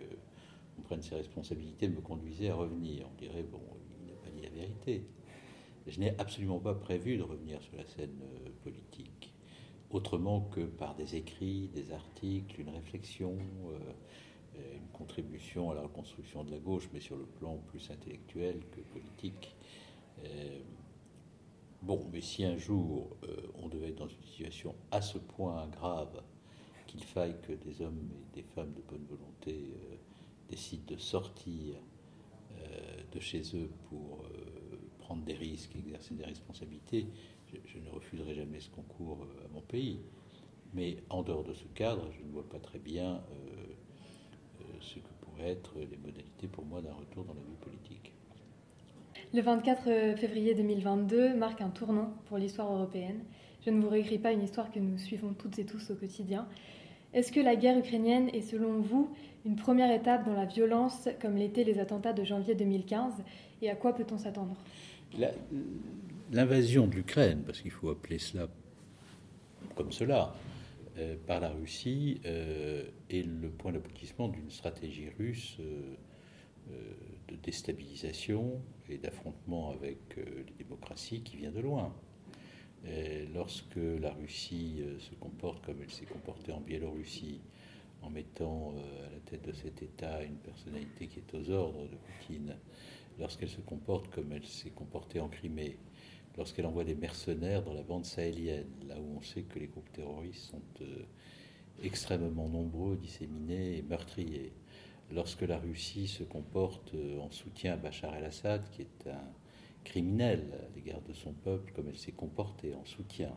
qu'on 0.76 0.82
prenne 0.84 1.02
ses 1.02 1.16
responsabilités, 1.16 1.88
me 1.88 2.02
conduisait 2.02 2.50
à 2.50 2.56
revenir. 2.56 3.08
On 3.12 3.20
dirait, 3.20 3.44
bon, 3.44 3.62
il 4.00 4.08
n'a 4.08 4.20
pas 4.20 4.30
dit 4.30 4.42
la 4.44 4.50
vérité. 4.50 5.04
Je 5.88 6.00
n'ai 6.00 6.14
absolument 6.20 6.60
pas 6.60 6.76
prévu 6.76 7.18
de 7.18 7.24
revenir 7.24 7.62
sur 7.64 7.76
la 7.76 7.86
scène 7.88 8.20
euh, 8.22 8.50
politique, 8.64 9.34
autrement 9.90 10.42
que 10.42 10.62
par 10.62 10.96
des 10.96 11.16
écrits, 11.16 11.70
des 11.74 11.92
articles, 11.92 12.62
une 12.62 12.70
réflexion, 12.70 13.36
euh, 13.72 13.80
une 14.56 14.88
contribution 14.94 15.72
à 15.72 15.76
la 15.76 15.82
reconstruction 15.82 16.44
de 16.44 16.52
la 16.52 16.60
gauche, 16.60 16.90
mais 16.94 17.00
sur 17.00 17.18
le 17.18 17.26
plan 17.26 17.58
plus 17.68 17.90
intellectuel 17.90 18.60
que 18.72 18.82
politique. 18.82 19.56
Euh, 20.24 20.60
bon, 21.82 22.08
mais 22.12 22.22
si 22.22 22.44
un 22.44 22.58
jour 22.58 23.16
on 23.56 23.70
devait 23.70 23.90
être 23.90 23.98
dans 23.98 24.08
une 24.08 24.24
situation 24.24 24.76
à 24.92 25.02
ce 25.02 25.18
point 25.18 25.68
grave 25.68 26.22
qu'il 26.88 27.04
faille 27.04 27.36
que 27.42 27.54
des 27.54 27.82
hommes 27.82 28.10
et 28.14 28.36
des 28.36 28.44
femmes 28.44 28.74
de 28.74 28.82
bonne 28.82 29.06
volonté 29.06 29.74
décident 30.50 30.84
de 30.88 30.98
sortir 30.98 31.76
de 33.12 33.20
chez 33.20 33.42
eux 33.56 33.70
pour 33.90 34.24
prendre 35.00 35.24
des 35.24 35.34
risques, 35.34 35.76
exercer 35.76 36.14
des 36.14 36.24
responsabilités, 36.24 37.08
je, 37.66 37.80
ne 37.80 37.90
refuserai 37.90 38.34
jamais 38.34 38.60
ce 38.60 38.70
concours 38.70 39.24
euh, 39.24 39.46
à 39.46 39.48
mon 39.54 39.62
pays. 39.62 40.00
Mais 40.74 40.98
en 41.10 41.22
dehors 41.22 41.44
de 41.44 41.54
ce 41.54 41.66
cadre, 41.74 42.10
je 42.18 42.24
ne 42.24 42.32
vois 42.32 42.48
pas 42.48 42.60
très 42.60 42.80
bien 42.80 43.16
euh, 43.16 43.20
euh, 43.20 43.61
ce 44.82 44.96
que 44.96 45.10
pourraient 45.22 45.52
être 45.52 45.74
les 45.80 45.98
modalités 45.98 46.48
pour 46.48 46.66
moi 46.66 46.82
d'un 46.82 46.94
retour 46.94 47.24
dans 47.24 47.34
la 47.34 47.42
vie 47.42 47.58
politique. 47.62 48.14
Le 49.34 49.42
24 49.42 50.18
février 50.18 50.54
2022 50.56 51.36
marque 51.36 51.62
un 51.62 51.70
tournant 51.70 52.14
pour 52.26 52.38
l'histoire 52.38 52.72
européenne. 52.72 53.24
Je 53.66 53.70
ne 53.70 53.80
vous 53.80 53.90
réécris 53.90 54.18
pas 54.18 54.32
une 54.32 54.44
histoire 54.44 54.72
que 54.72 54.80
nous 54.80 54.98
suivons 54.98 55.34
toutes 55.34 55.60
et 55.60 55.66
tous 55.66 55.92
au 55.92 55.96
quotidien. 55.96 56.48
Est-ce 57.14 57.32
que 57.32 57.40
la 57.40 57.56
guerre 57.56 57.78
ukrainienne 57.78 58.30
est 58.34 58.42
selon 58.42 58.80
vous 58.80 59.10
une 59.46 59.56
première 59.56 59.92
étape 59.92 60.26
dans 60.26 60.34
la 60.34 60.46
violence 60.46 61.10
comme 61.22 61.36
l'étaient 61.36 61.64
les 61.64 61.80
attentats 61.80 62.14
de 62.14 62.24
janvier 62.24 62.56
2015 62.56 63.14
et 63.62 63.70
à 63.70 63.76
quoi 63.76 63.94
peut-on 63.94 64.18
s'attendre? 64.18 64.56
L'invasion 66.32 66.88
de 66.88 66.96
l'Ukraine, 66.96 67.44
parce 67.46 67.62
qu'il 67.62 67.72
faut 67.72 67.90
appeler 67.90 68.18
cela 68.18 68.48
comme 69.76 69.92
cela, 69.92 70.34
euh, 71.02 71.16
par 71.26 71.40
la 71.40 71.50
Russie 71.50 72.22
euh, 72.26 72.84
est 73.10 73.26
le 73.26 73.50
point 73.50 73.72
d'aboutissement 73.72 74.28
d'une 74.28 74.52
stratégie 74.52 75.10
russe 75.18 75.58
euh, 75.60 75.96
de 77.28 77.36
déstabilisation 77.38 78.62
et 78.88 78.98
d'affrontement 78.98 79.72
avec 79.72 80.16
les 80.16 80.54
démocraties 80.64 81.22
qui 81.24 81.38
vient 81.38 81.52
de 81.52 81.60
loin. 81.60 81.94
lorsque 83.34 83.76
la 84.00 84.12
Russie 84.14 84.82
se 85.00 85.16
comporte 85.16 85.66
comme 85.66 85.82
elle 85.82 85.90
s'est 85.90 86.06
comportée 86.06 86.52
en 86.52 86.62
Biélorussie, 86.62 87.42
en 88.02 88.10
mettant 88.10 88.74
à 88.76 89.12
la 89.12 89.20
tête 89.26 89.46
de 89.46 89.54
cet 89.54 89.82
État 89.82 90.24
une 90.24 90.38
personnalité 90.38 91.08
qui 91.08 91.20
est 91.20 91.34
aux 91.34 91.50
ordres 91.50 91.88
de 91.88 91.96
Poutine, 91.96 92.56
lorsqu'elle 93.20 93.50
se 93.50 93.62
comporte 93.62 94.10
comme 94.10 94.32
elle 94.32 94.46
s'est 94.46 94.72
comportée 94.72 95.20
en 95.20 95.30
Crimée, 95.30 95.78
lorsqu'elle 96.38 96.66
envoie 96.66 96.84
des 96.84 96.96
mercenaires 96.96 97.64
dans 97.64 97.74
la 97.74 97.84
bande 97.84 98.06
sahélienne, 98.06 98.70
là 98.88 98.96
où 99.00 99.18
on 99.18 99.22
sait 99.22 99.44
que 99.44 99.60
les 99.60 99.68
groupes 99.68 99.92
terroristes 99.92 100.52
sont 100.52 100.62
euh, 100.82 101.04
extrêmement 101.84 102.48
nombreux, 102.48 102.96
disséminés 102.96 103.78
et 103.78 103.82
meurtriers, 103.82 104.54
lorsque 105.12 105.42
la 105.42 105.58
Russie 105.58 106.08
se 106.08 106.24
comporte 106.24 106.94
euh, 106.94 107.20
en 107.20 107.32
soutien 107.32 107.74
à 107.74 107.78
Bachar 107.78 108.16
el-Assad, 108.16 108.64
qui 108.72 108.84
est 108.84 109.08
un 109.08 109.34
criminel 109.84 110.46
à 110.54 110.76
l'égard 110.76 111.02
de 111.02 111.14
son 111.14 111.34
peuple, 111.34 111.74
comme 111.74 111.90
elle 111.90 111.98
s'est 111.98 112.12
comportée 112.12 112.74
en 112.76 112.86
soutien, 112.86 113.36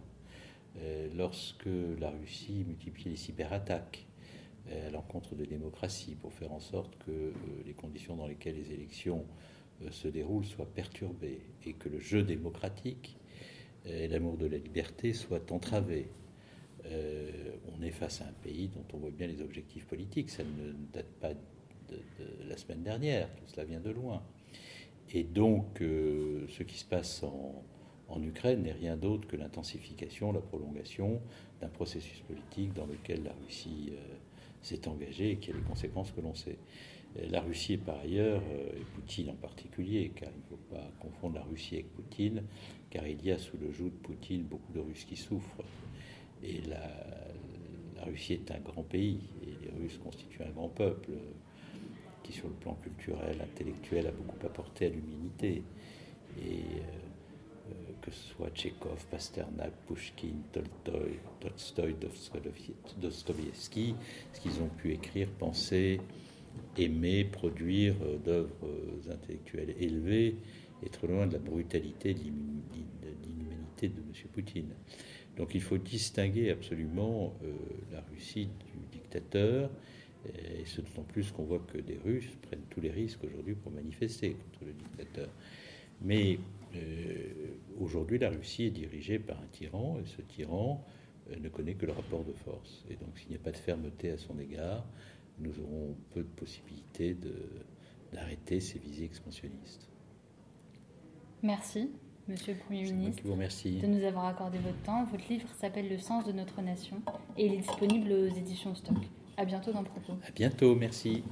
euh, 0.79 1.09
lorsque 1.15 1.69
la 1.99 2.11
Russie 2.11 2.65
multiplie 2.67 3.11
les 3.11 3.17
cyberattaques 3.17 4.07
à 4.71 4.91
l'encontre 4.91 5.35
de 5.35 5.45
démocratie 5.45 6.15
pour 6.15 6.33
faire 6.33 6.51
en 6.51 6.59
sorte 6.59 6.97
que 7.05 7.35
les 7.67 7.75
conditions 7.75 8.17
dans 8.17 8.27
lesquelles 8.27 8.57
les 8.57 8.73
élections 8.73 9.27
se 9.91 10.09
déroule 10.09 10.45
soit 10.45 10.73
perturbé 10.73 11.41
et 11.65 11.73
que 11.75 11.89
le 11.89 11.99
jeu 11.99 12.23
démocratique 12.23 13.17
et 13.87 14.09
l'amour 14.09 14.37
de 14.37 14.47
la 14.47 14.59
liberté 14.59 15.13
soient 15.13 15.53
entravés. 15.53 16.09
Euh, 16.87 17.31
on 17.77 17.83
est 17.83 17.91
face 17.91 18.21
à 18.21 18.25
un 18.25 18.33
pays 18.43 18.69
dont 18.69 18.85
on 18.93 18.99
voit 18.99 19.11
bien 19.11 19.27
les 19.27 19.41
objectifs 19.41 19.87
politiques. 19.87 20.31
Ça 20.31 20.43
ne 20.43 20.73
date 20.93 21.11
pas 21.21 21.35
de, 21.35 21.99
la 22.49 22.57
semaine 22.57 22.83
dernière, 22.83 23.35
tout 23.37 23.45
cela 23.47 23.65
vient 23.65 23.81
de 23.81 23.91
loin. 23.91 24.23
Et 25.13 25.23
donc, 25.23 25.81
euh, 25.81 26.47
ce 26.49 26.63
qui 26.63 26.79
se 26.79 26.85
passe 26.85 27.23
en, 27.23 27.63
Ukraine 28.23 28.63
n'est 28.63 28.73
rien 28.73 28.97
d'autre 28.97 29.27
que 29.27 29.37
l'intensification, 29.37 30.31
la 30.31 30.41
prolongation 30.41 31.21
d'un 31.61 31.69
processus 31.69 32.21
politique 32.21 32.73
dans 32.73 32.87
lequel 32.87 33.25
la 33.25 33.33
Russie 33.33 33.93
s'est 34.63 34.87
engagée 34.87 35.33
et 35.33 35.37
qui 35.39 35.51
a 35.51 35.55
les 35.55 35.63
conséquences 35.63 36.13
que 36.13 36.21
l'on 36.21 36.35
sait. 36.35 36.57
La 37.31 37.41
Russie 37.41 37.77
par 37.77 38.01
ailleurs, 38.01 38.43
euh, 38.51 38.77
et 38.77 38.85
Poutine 38.95 39.31
en 39.31 39.35
particulier, 39.35 40.11
car 40.15 40.29
il 40.31 40.39
ne 40.39 40.47
faut 40.49 40.75
pas 40.75 40.91
confondre 40.99 41.37
la 41.37 41.43
Russie 41.45 41.75
avec 41.77 41.93
Poutine, 41.93 42.43
car 42.91 43.07
il 43.07 43.25
y 43.25 43.31
a 43.31 43.39
sous 43.39 43.57
le 43.57 43.71
joug 43.71 43.91
de 43.91 43.97
Poutine 44.03 44.43
beaucoup 44.43 44.73
de 44.73 44.81
Russes 44.81 45.05
qui 45.05 45.17
souffrent. 45.17 45.63
Et 46.43 46.61
la, 46.63 48.05
Russie 48.05 48.35
est 48.35 48.51
un 48.51 48.61
grand 48.61 48.83
pays, 48.83 49.21
et 49.43 49.65
les 49.65 49.83
Russes 49.83 49.99
constituent 50.03 50.43
un 50.43 50.51
grand 50.51 50.69
peuple 50.69 51.13
qui, 52.23 52.33
sur 52.33 52.49
le 52.49 52.55
plan 52.55 52.75
culturel, 52.75 53.41
intellectuel, 53.41 54.09
a 54.09 54.11
beaucoup 54.11 54.45
apporté 54.45 54.87
à 54.87 54.89
l'humanité. 54.91 55.63
Et 56.39 56.51
euh, 56.51 57.71
euh, 57.71 57.73
que 58.03 58.11
ce 58.11 58.29
soit 58.35 58.51
Tchékov, 58.51 59.07
Pasternak, 59.07 59.73
Pushkin, 59.87 60.35
Tolstoï, 60.53 61.19
Tolstoï, 61.41 61.97
Dostoevsky, 63.01 63.95
ce 64.35 64.41
qu'ils 64.41 64.61
ont 64.61 64.69
pu 64.69 64.93
écrire, 64.93 65.31
penser, 65.39 66.01
aimer 66.77 67.25
produire 67.25 67.95
euh, 68.03 68.19
d'œuvres 68.19 68.65
euh, 68.65 69.13
intellectuelles 69.13 69.75
élevées 69.79 70.37
et 70.83 70.89
trop 70.89 71.07
loin 71.07 71.27
de 71.27 71.35
la 71.35 71.39
brutalité, 71.39 72.15
de 72.15 72.21
l'inhumanité 72.21 73.89
de 73.89 74.01
M. 74.01 74.13
Poutine. 74.33 74.75
Donc 75.37 75.55
il 75.55 75.63
faut 75.63 75.79
distinguer 75.79 76.51
absolument 76.51 77.35
euh, 77.43 77.53
la 77.93 78.01
Russie 78.03 78.49
du 78.73 78.99
dictateur, 78.99 79.71
et 80.27 80.65
ce 80.65 80.81
d'autant 80.81 81.03
plus 81.03 81.31
qu'on 81.33 81.45
voit 81.45 81.59
que 81.59 81.77
des 81.77 81.99
Russes 82.03 82.31
prennent 82.43 82.65
tous 82.71 82.81
les 82.81 82.91
risques 82.91 83.23
aujourd'hui 83.25 83.55
pour 83.55 83.71
manifester 83.73 84.31
contre 84.31 84.65
le 84.65 84.73
dictateur. 84.73 85.29
Mais 86.01 86.39
aujourd'hui, 87.79 88.19
la 88.19 88.31
Russie 88.31 88.65
est 88.65 88.71
dirigée 88.71 89.19
par 89.19 89.39
un 89.39 89.47
tyran, 89.53 89.99
et 90.03 90.07
ce 90.07 90.23
tyran 90.23 90.83
ne 91.39 91.49
connaît 91.51 91.75
que 91.75 91.85
le 91.85 91.93
rapport 91.93 92.25
de 92.25 92.33
force. 92.33 92.87
Et 92.89 92.95
donc 92.95 93.19
s'il 93.19 93.29
n'y 93.31 93.37
a 93.37 93.39
pas 93.39 93.51
de 93.51 93.59
fermeté 93.59 94.13
à 94.13 94.17
son 94.17 94.39
égard, 94.39 94.87
nous 95.39 95.59
aurons 95.61 95.97
peu 96.11 96.21
de 96.21 96.29
possibilités 96.29 97.17
d'arrêter 98.13 98.61
ces 98.61 98.79
visées 98.79 99.05
expansionnistes. 99.05 99.89
Merci, 101.43 101.91
Monsieur 102.27 102.55
le 102.55 102.61
Premier 102.61 102.91
ministre, 102.91 103.23
de 103.23 103.87
nous 103.87 104.05
avoir 104.05 104.27
accordé 104.27 104.59
votre 104.59 104.81
temps. 104.83 105.05
Votre 105.05 105.29
livre 105.29 105.49
s'appelle 105.61 105.89
Le 105.91 105.99
sens 105.99 106.25
de 106.25 106.33
notre 106.33 106.63
nation 106.63 106.97
et 107.37 107.47
il 107.47 107.55
est 107.55 107.59
disponible 107.59 108.13
aux 108.13 108.29
éditions 108.29 108.75
Stock. 108.75 108.97
À 109.37 109.45
bientôt 109.45 109.73
dans 109.73 109.85
Propos. 109.85 110.15
À 110.27 110.31
bientôt, 110.31 110.75
merci. 110.75 111.23